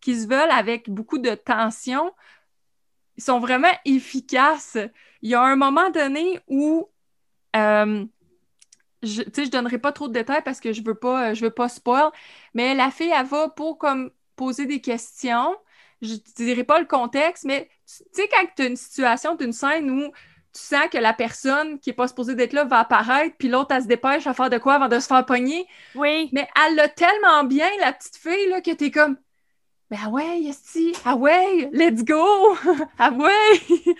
qui 0.00 0.20
se 0.20 0.28
veulent 0.28 0.50
avec 0.50 0.90
beaucoup 0.90 1.18
de 1.18 1.34
tension, 1.34 2.12
ils 3.16 3.22
sont 3.22 3.40
vraiment 3.40 3.72
efficaces. 3.84 4.76
Il 5.22 5.30
y 5.30 5.34
a 5.34 5.42
un 5.42 5.56
moment 5.56 5.90
donné 5.90 6.40
où, 6.46 6.88
euh, 7.56 8.04
je, 9.04 9.22
je 9.44 9.50
donnerai 9.50 9.78
pas 9.78 9.92
trop 9.92 10.08
de 10.08 10.12
détails 10.12 10.42
parce 10.44 10.60
que 10.60 10.72
je 10.72 10.82
veux 10.82 10.94
pas, 10.94 11.34
je 11.34 11.44
veux 11.44 11.50
pas 11.50 11.68
spoil, 11.68 12.10
mais 12.54 12.74
la 12.74 12.90
fille, 12.90 13.12
elle 13.14 13.26
va 13.26 13.48
pour 13.48 13.78
comme 13.78 14.10
poser 14.36 14.66
des 14.66 14.80
questions. 14.80 15.56
Je 16.02 16.14
dirai 16.36 16.64
pas 16.64 16.78
le 16.80 16.86
contexte, 16.86 17.44
mais 17.44 17.68
tu 17.86 18.04
sais, 18.12 18.28
quand 18.28 18.46
tu 18.56 18.62
as 18.62 18.66
une 18.66 18.76
situation, 18.76 19.36
d'une 19.36 19.52
scène 19.52 19.90
où 19.90 20.10
tu 20.52 20.60
sens 20.60 20.88
que 20.90 20.98
la 20.98 21.12
personne 21.12 21.78
qui 21.80 21.90
est 21.90 21.94
pas 21.94 22.08
supposée 22.08 22.34
d'être 22.34 22.52
là 22.52 22.64
va 22.64 22.80
apparaître, 22.80 23.34
puis 23.38 23.48
l'autre, 23.48 23.74
elle 23.74 23.82
se 23.82 23.88
dépêche 23.88 24.26
à 24.26 24.34
faire 24.34 24.50
de 24.50 24.58
quoi 24.58 24.74
avant 24.74 24.88
de 24.88 24.98
se 25.00 25.06
faire 25.06 25.24
pogner. 25.26 25.66
Oui. 25.94 26.28
Mais 26.32 26.48
elle 26.66 26.76
l'a 26.76 26.88
tellement 26.88 27.44
bien, 27.44 27.68
la 27.80 27.92
petite 27.92 28.16
fille, 28.16 28.48
là, 28.50 28.60
que 28.60 28.70
t'es 28.72 28.90
comme, 28.90 29.16
ben 29.90 29.98
ah 30.04 30.08
ouais, 30.08 30.42
Esti, 30.44 30.92
ah 31.04 31.14
ouais, 31.16 31.68
let's 31.72 32.04
go, 32.04 32.56
ah 32.98 33.10
ouais. 33.12 33.60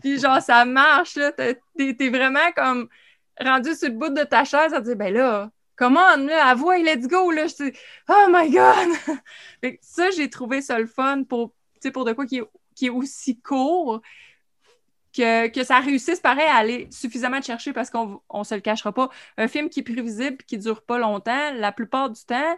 Puis 0.00 0.18
genre, 0.20 0.40
ça 0.42 0.64
marche, 0.64 1.16
là, 1.16 1.32
t'es- 1.32 1.60
t'es 1.76 2.08
vraiment 2.08 2.52
comme 2.56 2.88
rendu 3.40 3.74
sur 3.74 3.88
le 3.88 3.94
bout 3.94 4.10
de 4.10 4.22
ta 4.24 4.44
chaise 4.44 4.74
à 4.74 4.80
dire, 4.80 4.96
ben 4.96 5.12
là, 5.12 5.50
comment, 5.76 6.16
là, 6.16 6.54
ouais, 6.56 6.82
let's 6.82 7.06
go, 7.06 7.30
là, 7.30 7.46
je 7.46 7.54
suis, 7.54 7.72
oh 8.08 8.26
my 8.30 8.50
god. 8.50 9.18
Ça, 9.80 10.10
j'ai 10.10 10.28
trouvé 10.28 10.60
ça 10.60 10.78
le 10.78 10.86
fun 10.86 11.22
pour, 11.24 11.52
tu 11.80 11.92
pour 11.92 12.04
de 12.04 12.12
quoi 12.12 12.26
qui 12.26 12.38
est, 12.38 12.44
qui 12.74 12.86
est 12.86 12.90
aussi 12.90 13.40
court. 13.40 14.00
Que, 15.16 15.48
que 15.48 15.64
ça 15.64 15.80
réussisse 15.80 16.20
pareil 16.20 16.46
à 16.46 16.56
aller 16.56 16.86
suffisamment 16.92 17.40
chercher 17.40 17.72
parce 17.72 17.90
qu'on 17.90 18.20
on 18.28 18.44
se 18.44 18.54
le 18.54 18.60
cachera 18.60 18.92
pas. 18.92 19.08
Un 19.38 19.48
film 19.48 19.68
qui 19.70 19.80
est 19.80 19.82
prévisible 19.82 20.36
qui 20.46 20.58
dure 20.58 20.82
pas 20.82 20.98
longtemps, 20.98 21.52
la 21.54 21.72
plupart 21.72 22.10
du 22.10 22.22
temps, 22.24 22.56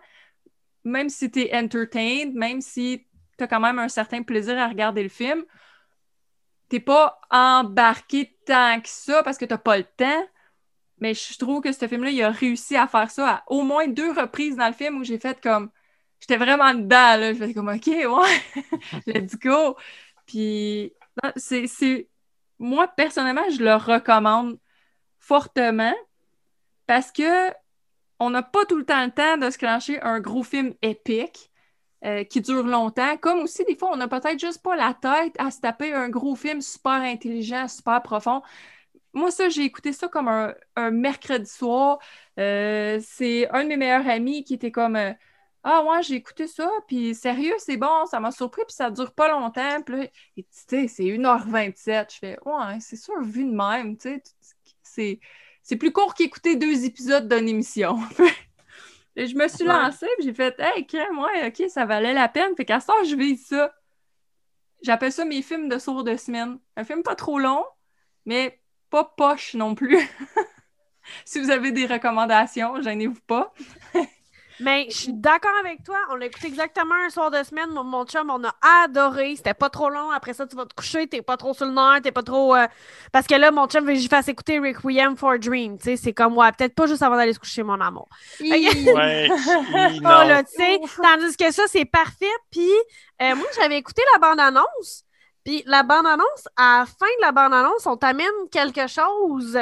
même 0.85 1.09
si 1.09 1.31
tu 1.31 1.43
es 1.43 1.57
entertained, 1.57 2.35
même 2.35 2.61
si 2.61 3.07
tu 3.39 3.45
as 3.45 3.47
quand 3.47 3.61
même 3.61 3.79
un 3.79 3.89
certain 3.89 4.23
plaisir 4.23 4.59
à 4.59 4.69
regarder 4.69 5.03
le 5.03 5.09
film, 5.09 5.45
t'es 6.69 6.81
pas 6.81 7.21
embarqué 7.31 8.37
tant 8.47 8.81
que 8.81 8.89
ça 8.89 9.23
parce 9.23 9.39
que 9.39 9.45
t'as 9.45 9.59
pas 9.59 9.79
le 9.79 9.85
temps. 9.85 10.27
Mais 11.01 11.15
je 11.15 11.39
trouve 11.39 11.63
que 11.63 11.73
ce 11.73 11.89
film-là, 11.89 12.11
il 12.11 12.23
a 12.23 12.31
réussi 12.31 12.77
à 12.77 12.87
faire 12.87 13.11
ça 13.11 13.29
à 13.29 13.45
au 13.49 13.63
moins 13.63 13.89
deux 13.89 14.13
reprises 14.13 14.57
dans 14.57 14.69
le 14.69 14.75
film 14.75 14.99
où 14.99 15.05
j'ai 15.05 15.19
fait 15.19 15.41
comme. 15.41 15.71
J'étais 16.21 16.37
vraiment 16.37 16.75
dedans, 16.75 17.17
là. 17.19 17.33
Je 17.33 17.39
faisais 17.39 17.55
comme, 17.55 17.69
OK, 17.69 17.87
ouais, 17.87 18.61
let's 19.07 19.39
go. 19.39 19.77
Puis, 20.27 20.93
c'est. 21.37 22.09
Moi, 22.59 22.89
personnellement, 22.89 23.49
je 23.51 23.63
le 23.63 23.75
recommande 23.75 24.59
fortement 25.19 25.95
parce 26.87 27.11
que 27.11 27.51
on 28.19 28.31
n'a 28.31 28.43
pas 28.43 28.67
tout 28.67 28.77
le 28.77 28.85
temps 28.85 29.05
le 29.05 29.11
temps 29.11 29.39
de 29.39 29.49
se 29.51 29.57
clencher 29.57 30.01
un 30.03 30.21
gros 30.21 30.43
film 30.43 30.75
épique 30.83 31.51
euh, 32.05 32.25
qui 32.25 32.41
dure 32.43 32.65
longtemps. 32.65 33.17
Comme 33.17 33.41
aussi, 33.41 33.65
des 33.65 33.77
fois, 33.77 33.91
on 33.93 33.97
n'a 33.97 34.09
peut-être 34.09 34.39
juste 34.39 34.63
pas 34.63 34.77
la 34.77 34.93
tête 34.95 35.35
à 35.39 35.51
se 35.51 35.61
taper 35.61 35.95
un 35.95 36.11
gros 36.11 36.37
film 36.37 36.61
super 36.61 36.93
intelligent, 36.93 37.67
super 37.69 38.03
profond 38.03 38.43
moi, 39.13 39.31
ça, 39.31 39.49
j'ai 39.49 39.65
écouté 39.65 39.93
ça 39.93 40.09
comme 40.09 40.29
un, 40.29 40.91
mercredi 40.91 41.51
soir. 41.51 41.99
Euh, 42.39 43.01
c'est 43.03 43.49
un 43.51 43.65
de 43.65 43.69
mes 43.69 43.77
meilleurs 43.77 44.09
amis 44.09 44.45
qui 44.45 44.55
était 44.55 44.71
comme 44.71 44.97
euh, 44.97 45.13
Ah, 45.65 45.85
ouais, 45.85 46.03
j'ai 46.03 46.15
écouté 46.17 46.47
ça, 46.47 46.69
puis 46.89 47.15
sérieux, 47.15 47.55
c'est 47.59 47.77
bon, 47.77 48.07
ça 48.07 48.21
m'a 48.21 48.31
surpris, 48.31 48.63
puis 48.67 48.75
ça 48.75 48.91
dure 48.91 49.13
pas 49.13 49.29
longtemps. 49.31 49.83
Puis 49.83 49.97
là, 49.97 50.07
tu 50.37 50.45
sais, 50.51 50.89
c'est 50.89 51.05
1h27. 51.05 52.15
Je 52.15 52.19
fais 52.19 52.39
Ouais, 52.45 52.79
c'est 52.81 52.97
sûr, 52.97 53.21
vu 53.23 53.45
de 53.45 53.53
même, 53.53 53.97
tu 53.97 54.23
sais, 54.83 55.21
c'est 55.63 55.77
plus 55.77 55.93
court 55.93 56.15
qu'écouter 56.15 56.57
deux 56.57 56.85
épisodes 56.85 57.29
d'une 57.29 57.49
émission. 57.49 57.99
Et 59.17 59.27
je 59.27 59.37
me 59.37 59.49
suis 59.49 59.65
lancée, 59.65 60.09
puis 60.19 60.27
j'ai 60.27 60.35
fait 60.35 60.55
Hey, 60.59 60.87
moi, 61.13 61.31
ok, 61.47 61.69
ça 61.69 61.85
valait 61.85 62.15
la 62.15 62.29
peine. 62.29 62.55
Fait 62.57 62.65
qu'à 62.65 62.81
ce 62.81 62.93
je 63.09 63.17
vais 63.17 63.37
ça. 63.37 63.73
J'appelle 64.83 65.13
ça 65.13 65.25
mes 65.25 65.43
films 65.43 65.69
de 65.69 65.79
sourds 65.79 66.05
de 66.05 66.17
semaine. 66.17 66.59
Un 66.77 66.85
film 66.85 67.03
pas 67.03 67.15
trop 67.15 67.39
long, 67.39 67.65
mais 68.25 68.60
pas 68.91 69.05
poche 69.05 69.55
non 69.55 69.75
plus. 69.75 69.99
si 71.25 71.41
vous 71.41 71.51
avez 71.51 71.73
des 71.73 71.87
recommandations, 71.87 72.81
gênez-vous 72.83 73.21
pas. 73.27 73.53
Mais 74.61 74.87
je 74.91 74.97
suis 74.97 75.13
d'accord 75.13 75.57
avec 75.61 75.83
toi. 75.85 75.97
On 76.11 76.17
l'a 76.17 76.27
écouté 76.27 76.49
exactement 76.49 76.95
un 76.95 77.09
soir 77.09 77.31
de 77.31 77.43
semaine. 77.43 77.71
Mon, 77.71 78.05
chum, 78.05 78.31
on 78.31 78.45
a 78.45 78.55
adoré. 78.85 79.35
C'était 79.37 79.55
pas 79.55 79.71
trop 79.71 79.89
long. 79.89 80.11
Après 80.11 80.35
ça, 80.35 80.47
tu 80.47 80.55
vas 80.55 80.67
te 80.67 80.75
coucher. 80.75 81.07
T'es 81.07 81.23
pas 81.23 81.39
trop 81.39 81.55
sur 81.55 81.65
le 81.65 81.73
nerf. 81.73 82.03
T'es 82.03 82.13
pas 82.13 82.23
trop. 82.23 82.55
Euh, 82.55 82.67
parce 83.11 83.27
que 83.27 83.35
là, 83.35 83.51
mon 83.51 83.67
chum 83.69 83.87
veut 83.87 83.95
que 83.95 83.99
je 83.99 84.09
fasse 84.09 84.29
écouter 84.29 84.59
Requiem 84.59 85.17
for 85.17 85.31
a 85.31 85.39
Dream. 85.39 85.79
Tu 85.79 85.85
sais, 85.85 85.97
c'est 85.97 86.13
comme, 86.13 86.37
ouais, 86.37 86.53
peut-être 86.53 86.75
pas 86.75 86.87
juste 86.87 87.03
avant 87.03 87.17
d'aller 87.17 87.33
se 87.33 87.39
coucher, 87.39 87.63
mon 87.63 87.81
amour. 87.81 88.09
ouais, 88.39 89.29
non. 90.03 90.45
Tandis 91.03 91.37
que 91.39 91.51
ça, 91.53 91.63
c'est 91.67 91.87
parfait. 91.87 92.27
Puis, 92.51 92.71
euh, 93.23 93.35
moi, 93.35 93.47
j'avais 93.59 93.79
écouté 93.79 94.03
la 94.13 94.19
bande-annonce. 94.19 95.07
Puis 95.45 95.63
la 95.67 95.83
bande-annonce, 95.83 96.49
à 96.57 96.81
la 96.81 96.87
fin 96.87 97.07
de 97.07 97.23
la 97.23 97.33
bande-annonce, 97.33 97.87
on 97.87 97.97
t'amène 97.97 98.27
quelque 98.51 98.87
chose 98.87 99.59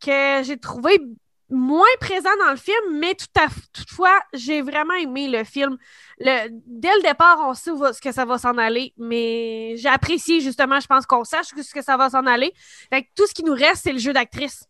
que 0.00 0.42
j'ai 0.42 0.58
trouvé 0.58 1.00
moins 1.48 1.86
présent 2.00 2.30
dans 2.44 2.50
le 2.50 2.56
film, 2.56 2.98
mais 2.98 3.14
tout 3.14 3.26
à, 3.38 3.46
toutefois, 3.72 4.18
j'ai 4.32 4.62
vraiment 4.62 4.94
aimé 4.94 5.28
le 5.28 5.44
film. 5.44 5.76
Le, 6.18 6.48
dès 6.66 6.94
le 6.96 7.02
départ, 7.02 7.38
on 7.46 7.54
sait 7.54 7.70
où 7.70 7.92
ce 7.92 8.00
que 8.00 8.12
ça 8.12 8.24
va 8.24 8.38
s'en 8.38 8.58
aller, 8.58 8.92
mais 8.96 9.74
j'ai 9.76 9.88
apprécié 9.88 10.40
justement, 10.40 10.80
je 10.80 10.86
pense 10.86 11.06
qu'on 11.06 11.24
sache 11.24 11.46
ce 11.46 11.72
que 11.72 11.82
ça 11.82 11.96
va 11.96 12.10
s'en 12.10 12.26
aller. 12.26 12.52
Fait 12.90 13.02
que 13.02 13.08
tout 13.14 13.26
ce 13.26 13.34
qui 13.34 13.44
nous 13.44 13.54
reste, 13.54 13.82
c'est 13.84 13.92
le 13.92 13.98
jeu 13.98 14.12
d'actrice. 14.12 14.64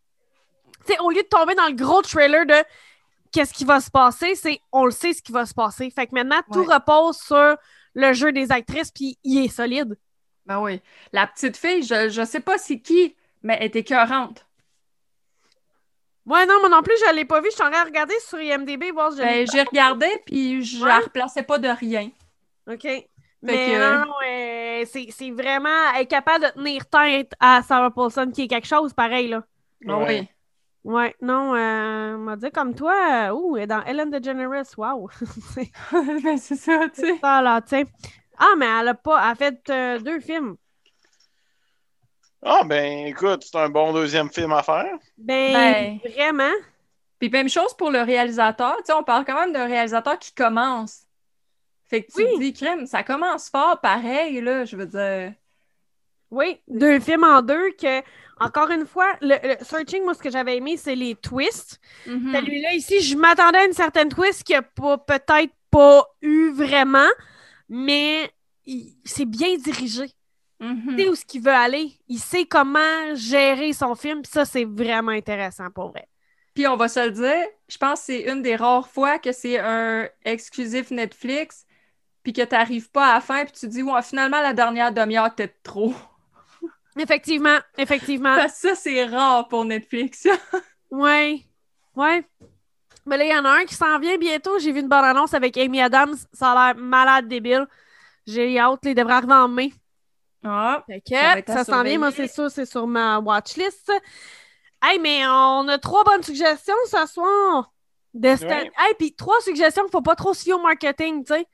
sais, 0.86 0.98
au 1.00 1.10
lieu 1.10 1.22
de 1.22 1.28
tomber 1.28 1.54
dans 1.54 1.66
le 1.66 1.74
gros 1.74 2.02
trailer 2.02 2.44
de 2.44 2.62
qu'est-ce 3.32 3.54
qui 3.54 3.64
va 3.64 3.80
se 3.80 3.90
passer, 3.90 4.34
c'est 4.34 4.60
on 4.70 4.84
le 4.84 4.90
sait 4.90 5.14
ce 5.14 5.22
qui 5.22 5.32
va 5.32 5.46
se 5.46 5.54
passer. 5.54 5.90
Fait 5.90 6.06
que 6.06 6.14
maintenant, 6.14 6.40
tout 6.52 6.64
repose 6.64 7.16
sur 7.18 7.56
le 7.94 8.12
jeu 8.12 8.32
des 8.32 8.52
actrices, 8.52 8.90
puis 8.90 9.18
il 9.24 9.44
est 9.44 9.48
solide. 9.48 9.96
Ben 10.46 10.60
oui. 10.60 10.80
La 11.12 11.26
petite 11.26 11.56
fille, 11.56 11.82
je, 11.82 12.20
ne 12.20 12.24
sais 12.24 12.40
pas 12.40 12.58
c'est 12.58 12.78
qui, 12.78 13.14
mais 13.42 13.56
elle 13.60 13.66
était 13.66 13.80
écœurante. 13.80 14.46
Ouais, 16.24 16.44
non, 16.46 16.58
moi 16.60 16.68
non 16.68 16.82
plus, 16.82 16.94
je 17.06 17.14
l'ai 17.14 17.24
pas 17.24 17.40
vue. 17.40 17.48
Je 17.50 17.56
suis 17.56 17.64
en 17.64 17.70
train 17.70 17.82
de 17.82 17.88
regarder 17.88 18.14
sur 18.20 18.40
IMDB, 18.40 18.92
voir 18.92 19.12
si 19.12 19.18
ben, 19.18 19.46
J'ai 19.52 19.62
regardé, 19.62 20.08
puis 20.24 20.64
je 20.64 20.84
la 20.84 20.98
replaçais 20.98 21.42
pas 21.44 21.58
de 21.58 21.68
rien. 21.68 22.10
OK. 22.68 22.86
mais 23.42 23.78
non, 23.78 24.12
euh, 24.26 24.84
c'est 24.88 25.30
vraiment... 25.30 25.92
Elle 25.94 26.02
est 26.02 26.06
capable 26.06 26.46
de 26.46 26.50
tenir 26.50 26.86
tête 26.86 27.32
à 27.38 27.62
Sarah 27.62 27.92
Paulson, 27.92 28.30
qui 28.32 28.42
est 28.42 28.48
quelque 28.48 28.66
chose 28.66 28.92
pareil, 28.92 29.28
là. 29.28 29.44
Ah 29.88 29.98
oui. 29.98 30.28
Ouais, 30.86 31.16
non, 31.20 31.52
euh, 31.56 32.14
on 32.14 32.18
m'a 32.18 32.36
dit 32.36 32.50
comme 32.52 32.72
toi, 32.72 33.34
ouh, 33.34 33.56
elle 33.56 33.64
est 33.64 33.66
dans 33.66 33.82
Ellen 33.82 34.08
DeGeneres, 34.08 34.66
wow! 34.76 35.10
ben, 36.22 36.38
c'est 36.38 36.54
ça, 36.54 36.88
tu 36.94 37.00
sais. 37.00 37.18
ça, 37.20 37.42
là, 37.42 37.60
tu 37.60 37.70
sais. 37.70 37.86
Ah, 38.38 38.54
mais 38.56 38.66
elle 38.66 38.88
a 38.88 38.94
pas. 38.94 39.22
Elle 39.24 39.32
a 39.32 39.34
fait 39.34 39.70
euh, 39.70 39.98
deux 39.98 40.20
films. 40.20 40.56
Ah, 42.42 42.62
ben 42.64 43.06
écoute, 43.06 43.44
c'est 43.44 43.58
un 43.58 43.68
bon 43.68 43.92
deuxième 43.92 44.30
film 44.30 44.52
à 44.52 44.62
faire. 44.62 44.96
Ben, 45.18 45.52
ben. 45.52 45.98
vraiment. 46.10 46.52
Puis 47.18 47.30
même 47.30 47.48
chose 47.48 47.74
pour 47.74 47.90
le 47.90 48.02
réalisateur. 48.02 48.76
Tu 48.78 48.84
sais, 48.86 48.92
on 48.92 49.02
parle 49.02 49.24
quand 49.24 49.40
même 49.40 49.52
d'un 49.52 49.66
réalisateur 49.66 50.18
qui 50.18 50.32
commence. 50.32 51.02
Fait 51.88 52.02
que 52.02 52.12
tu 52.12 52.24
oui. 52.24 52.38
dis, 52.38 52.52
crème, 52.52 52.86
ça 52.86 53.02
commence 53.02 53.48
fort 53.48 53.80
pareil, 53.80 54.40
là, 54.40 54.64
je 54.64 54.76
veux 54.76 54.86
dire. 54.86 55.32
Oui, 56.30 56.60
deux 56.66 56.98
films 56.98 57.24
en 57.24 57.40
deux 57.40 57.70
que, 57.80 58.02
encore 58.40 58.70
une 58.70 58.86
fois, 58.86 59.12
le, 59.20 59.36
Searching, 59.62 60.04
moi, 60.04 60.14
ce 60.14 60.22
que 60.22 60.30
j'avais 60.30 60.56
aimé, 60.56 60.76
c'est 60.76 60.96
les 60.96 61.14
twists. 61.14 61.80
Mm-hmm. 62.06 62.32
Celui-là, 62.34 62.74
ici, 62.74 63.00
je 63.00 63.16
m'attendais 63.16 63.58
à 63.58 63.64
une 63.66 63.72
certaine 63.72 64.08
twist 64.08 64.42
qui 64.42 64.54
a 64.54 64.62
peut-être 64.62 65.52
pas 65.70 66.04
eu 66.22 66.50
vraiment 66.50 67.08
mais 67.68 68.30
c'est 69.04 69.24
bien 69.24 69.56
dirigé. 69.56 70.12
Il 70.60 70.66
mm-hmm. 70.66 70.96
sait 70.96 71.08
où 71.08 71.14
ce 71.14 71.24
qu'il 71.24 71.42
veut 71.42 71.52
aller. 71.52 71.92
Il 72.08 72.18
sait 72.18 72.46
comment 72.46 73.14
gérer 73.14 73.72
son 73.72 73.94
film. 73.94 74.24
ça, 74.24 74.44
c'est 74.44 74.64
vraiment 74.64 75.12
intéressant 75.12 75.70
pour 75.70 75.90
vrai. 75.90 76.08
Puis 76.54 76.66
on 76.66 76.76
va 76.76 76.88
se 76.88 77.04
le 77.04 77.10
dire, 77.10 77.46
je 77.68 77.76
pense 77.76 78.00
que 78.00 78.06
c'est 78.06 78.20
une 78.32 78.40
des 78.40 78.56
rares 78.56 78.88
fois 78.88 79.18
que 79.18 79.30
c'est 79.30 79.58
un 79.58 80.08
exclusif 80.24 80.90
Netflix, 80.90 81.66
puis 82.22 82.32
que 82.32 82.40
tu 82.40 82.54
n'arrives 82.54 82.90
pas 82.90 83.10
à 83.10 83.14
la 83.16 83.20
fin, 83.20 83.44
puis 83.44 83.52
tu 83.52 83.68
dis, 83.68 83.82
ouais, 83.82 84.02
finalement, 84.02 84.40
la 84.40 84.54
dernière 84.54 84.90
demi-heure, 84.90 85.34
peut-être 85.34 85.62
trop. 85.62 85.94
Effectivement, 86.98 87.58
effectivement. 87.76 88.48
ça, 88.48 88.74
c'est 88.74 89.04
rare 89.04 89.48
pour 89.48 89.66
Netflix. 89.66 90.26
oui, 90.90 91.46
oui. 91.94 92.24
Mais 93.06 93.16
là, 93.16 93.24
il 93.24 93.30
y 93.30 93.36
en 93.36 93.44
a 93.44 93.50
un 93.50 93.64
qui 93.64 93.74
s'en 93.74 93.98
vient 93.98 94.18
bientôt. 94.18 94.58
J'ai 94.58 94.72
vu 94.72 94.80
une 94.80 94.88
bonne 94.88 95.04
annonce 95.04 95.32
avec 95.32 95.56
Amy 95.56 95.80
Adams. 95.80 96.16
Ça 96.32 96.52
a 96.52 96.72
l'air 96.72 96.82
malade 96.82 97.28
débile. 97.28 97.66
J'ai 98.26 98.58
hâte, 98.58 98.80
il 98.84 98.94
devrait 98.94 99.14
arriver 99.14 99.34
en 99.34 99.48
mai. 99.48 99.72
Ah, 100.44 100.84
ça, 101.46 101.64
s'en 101.64 101.82
vient. 101.82 101.98
Moi, 101.98 102.10
c'est 102.10 102.28
sûr, 102.28 102.50
c'est 102.50 102.66
sur 102.66 102.86
ma 102.86 103.18
watchlist. 103.20 103.92
Hey, 104.82 104.98
mais 104.98 105.26
on 105.26 105.68
a 105.68 105.78
trois 105.78 106.04
bonnes 106.04 106.22
suggestions 106.22 106.74
ce 106.86 107.06
soir. 107.06 107.72
Hey, 108.22 108.94
puis 108.98 109.14
trois 109.14 109.40
suggestions 109.40 109.82
qu'il 109.82 109.88
ne 109.88 109.92
faut 109.92 110.02
pas 110.02 110.16
trop 110.16 110.34
suivre 110.34 110.58
au 110.58 110.62
marketing, 110.62 111.24
tu 111.24 111.34
sais. 111.34 111.44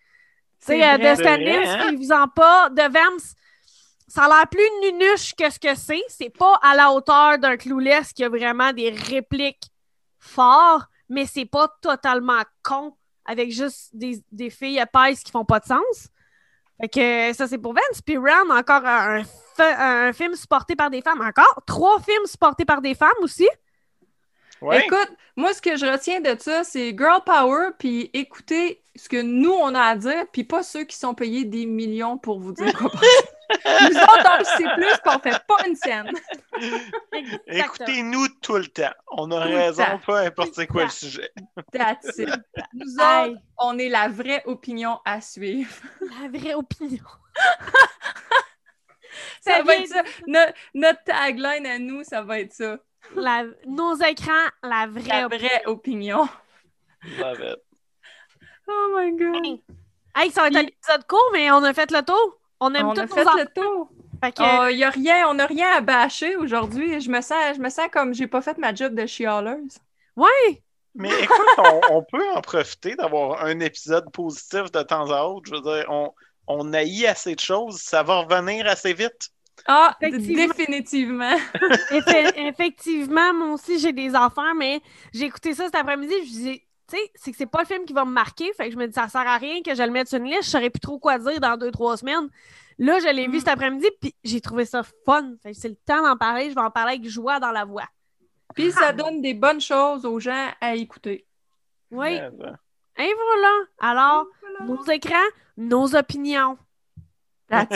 Tu 0.60 0.66
sais, 0.66 0.88
euh, 0.88 0.96
de 0.96 1.14
stand 1.14 1.96
vous 1.96 2.12
en 2.12 2.28
pas. 2.28 2.70
De 2.70 2.82
Vance, 2.82 3.34
ça 4.06 4.24
a 4.24 4.28
l'air 4.28 4.48
plus 4.48 4.68
nunuche 4.82 5.34
que 5.34 5.50
ce 5.50 5.58
que 5.58 5.74
c'est. 5.74 6.02
C'est 6.08 6.30
pas 6.30 6.58
à 6.62 6.76
la 6.76 6.92
hauteur 6.92 7.38
d'un 7.38 7.56
Clouless 7.56 8.12
qui 8.12 8.24
a 8.24 8.28
vraiment 8.28 8.72
des 8.72 8.90
répliques 8.90 9.64
fortes 10.20 10.91
mais 11.12 11.26
c'est 11.26 11.44
pas 11.44 11.68
totalement 11.80 12.42
con 12.62 12.96
avec 13.24 13.52
juste 13.52 13.90
des, 13.92 14.22
des 14.32 14.50
filles 14.50 14.78
épaisses 14.78 15.22
qui 15.22 15.30
font 15.30 15.44
pas 15.44 15.60
de 15.60 15.66
sens. 15.66 16.08
Fait 16.80 16.88
que 16.88 17.32
ça, 17.36 17.46
c'est 17.46 17.58
pour 17.58 17.74
Vance. 17.74 18.00
Puis 18.04 18.18
encore 18.18 18.84
un, 18.84 19.22
un, 19.58 20.12
film 20.12 20.34
supporté 20.34 20.74
par 20.74 20.90
des 20.90 21.02
femmes. 21.02 21.20
Encore 21.20 21.62
trois 21.66 22.00
films 22.00 22.26
supportés 22.26 22.64
par 22.64 22.80
des 22.80 22.94
femmes 22.94 23.10
aussi. 23.20 23.48
Écoute, 24.72 25.10
moi, 25.36 25.52
ce 25.52 25.60
que 25.60 25.76
je 25.76 25.86
retiens 25.86 26.20
de 26.20 26.36
ça, 26.38 26.64
c'est 26.64 26.96
girl 26.96 27.20
power, 27.26 27.70
puis 27.78 28.10
écoutez 28.12 28.82
ce 28.94 29.08
que 29.08 29.20
nous, 29.20 29.50
on 29.50 29.74
a 29.74 29.80
à 29.80 29.96
dire, 29.96 30.24
puis 30.32 30.44
pas 30.44 30.62
ceux 30.62 30.84
qui 30.84 30.96
sont 30.96 31.14
payés 31.14 31.44
des 31.44 31.66
millions 31.66 32.16
pour 32.16 32.38
vous 32.38 32.52
dire 32.52 32.72
quoi 32.72 32.90
Nous 33.64 33.96
autres, 33.96 34.30
on 34.40 34.44
sait 34.44 34.74
plus, 34.74 34.98
qu'on 35.04 35.18
fait 35.18 35.42
pas 35.46 35.66
une 35.66 35.76
scène. 35.76 36.10
Écoutez-nous 37.46 38.28
tout 38.40 38.56
le 38.56 38.66
temps. 38.66 38.92
On 39.10 39.30
a 39.30 39.40
raison, 39.40 39.84
peu 40.04 40.16
importe 40.16 40.66
quoi 40.66 40.84
le 40.84 40.90
sujet. 40.90 41.30
That's 41.72 42.18
it. 42.18 42.28
Nous 42.72 42.94
autres, 42.94 43.38
on 43.58 43.78
est 43.78 43.88
la 43.88 44.08
vraie 44.08 44.42
opinion 44.46 45.00
à 45.04 45.20
suivre. 45.20 45.72
La 46.00 46.28
vraie 46.28 46.54
opinion. 46.54 47.04
ça 49.40 49.62
va 49.62 49.76
être 49.76 49.88
ça. 49.88 50.02
notre 50.74 51.04
tagline 51.04 51.66
à 51.66 51.78
nous, 51.78 52.02
ça 52.04 52.22
va 52.22 52.40
être 52.40 52.52
ça 52.52 52.78
nos 53.66 53.94
écrans, 53.96 54.48
la 54.62 54.86
vraie, 54.86 55.08
la 55.08 55.28
vraie 55.28 55.62
opinion. 55.66 56.28
Love 57.18 57.40
it. 57.40 57.58
Oh 58.68 58.94
my 58.96 59.10
god. 59.16 59.60
Hey, 60.14 60.30
ça 60.30 60.42
va 60.42 60.48
être 60.48 60.56
un 60.56 60.66
épisode 60.66 61.06
court, 61.06 61.30
mais 61.32 61.50
on 61.50 61.64
a 61.64 61.74
fait 61.74 61.90
le 61.90 62.02
tour. 62.02 62.38
On 62.64 62.72
aime 62.74 62.86
on 62.86 62.92
a 62.92 63.06
fait 63.08 63.24
le 63.24 63.52
tour. 63.52 63.90
Il 64.24 64.32
oh, 64.38 64.68
y 64.68 64.84
a 64.84 64.90
rien, 64.90 65.28
on 65.28 65.34
n'a 65.34 65.46
rien 65.46 65.68
à 65.72 65.80
bâcher 65.80 66.36
aujourd'hui. 66.36 67.00
Je 67.00 67.10
me 67.10 67.20
sens, 67.20 67.56
je 67.56 67.60
me 67.60 67.68
sens 67.68 67.88
comme 67.92 68.14
j'ai 68.14 68.28
pas 68.28 68.40
fait 68.40 68.56
ma 68.56 68.72
job 68.72 68.94
de 68.94 69.04
chialeuse. 69.04 69.78
Ouais. 70.14 70.62
Mais 70.94 71.10
écoute, 71.22 71.46
on, 71.90 72.04
peut 72.04 72.22
en 72.36 72.40
profiter 72.40 72.94
d'avoir 72.94 73.44
un 73.44 73.58
épisode 73.58 74.12
positif 74.12 74.70
de 74.70 74.82
temps 74.82 75.10
à 75.10 75.24
autre. 75.24 75.50
Je 75.50 75.56
veux 75.56 75.62
dire, 75.62 75.86
on, 75.88 76.12
on 76.46 76.72
haït 76.72 77.06
assez 77.06 77.34
de 77.34 77.40
choses, 77.40 77.80
ça 77.80 78.04
va 78.04 78.20
revenir 78.20 78.68
assez 78.68 78.92
vite. 78.92 79.30
Ah, 79.66 79.96
Effectivement. 80.00 80.46
définitivement. 80.46 81.36
Effe- 81.90 82.36
effectivement, 82.36 83.34
moi 83.34 83.54
aussi, 83.54 83.80
j'ai 83.80 83.92
des 83.92 84.14
enfants, 84.14 84.54
mais 84.56 84.80
j'ai 85.12 85.24
écouté 85.24 85.54
ça 85.54 85.64
cet 85.64 85.74
après-midi. 85.74 86.14
Je 86.26 86.30
dis, 86.30 86.62
tu 86.88 86.96
sais, 86.96 87.10
c'est 87.14 87.30
que 87.32 87.36
c'est 87.36 87.46
pas 87.46 87.60
le 87.60 87.66
film 87.66 87.84
qui 87.84 87.92
va 87.92 88.04
me 88.04 88.10
marquer. 88.12 88.52
Fait 88.54 88.66
que 88.66 88.72
je 88.72 88.78
me 88.78 88.86
dis, 88.86 88.92
ça 88.92 89.08
sert 89.08 89.26
à 89.26 89.36
rien 89.38 89.62
que 89.62 89.74
je 89.74 89.82
le 89.82 89.90
mette 89.90 90.08
sur 90.08 90.18
une 90.18 90.24
liste. 90.26 90.44
Je 90.44 90.50
saurais 90.50 90.70
plus 90.70 90.80
trop 90.80 90.98
quoi 90.98 91.18
dire 91.18 91.40
dans 91.40 91.56
deux, 91.56 91.70
trois 91.70 91.96
semaines. 91.96 92.28
Là, 92.78 92.98
je 93.00 93.08
l'ai 93.08 93.26
vu 93.28 93.36
Mm. 93.36 93.40
cet 93.40 93.48
après-midi, 93.48 93.86
puis 94.00 94.14
j'ai 94.24 94.40
trouvé 94.40 94.64
ça 94.64 94.82
fun. 95.04 95.34
Fait 95.42 95.52
que 95.52 95.58
c'est 95.58 95.68
le 95.68 95.76
temps 95.86 96.02
d'en 96.02 96.16
parler. 96.16 96.50
Je 96.50 96.54
vais 96.54 96.60
en 96.60 96.70
parler 96.70 96.94
avec 96.94 97.08
joie 97.08 97.38
dans 97.40 97.50
la 97.52 97.64
voix. 97.64 97.86
Puis 98.54 98.70
ça 98.72 98.92
donne 98.92 99.20
des 99.22 99.34
bonnes 99.34 99.60
choses 99.60 100.04
aux 100.04 100.18
gens 100.20 100.48
à 100.60 100.74
écouter. 100.74 101.26
Oui. 101.90 102.18
Et 102.98 103.14
voilà. 103.14 103.52
Alors, 103.80 104.26
nos 104.66 104.82
écrans, 104.84 105.14
nos 105.56 105.94
opinions. 105.96 106.58
It. 107.50 107.72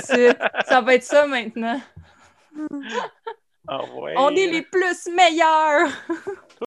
Ça 0.67 0.81
va 0.81 0.95
être 0.95 1.03
ça 1.05 1.27
maintenant. 1.27 1.81
ah 3.69 3.85
ouais. 3.95 4.15
On 4.17 4.31
est 4.31 4.47
les 4.47 4.63
plus 4.63 5.07
meilleurs. 5.15 5.89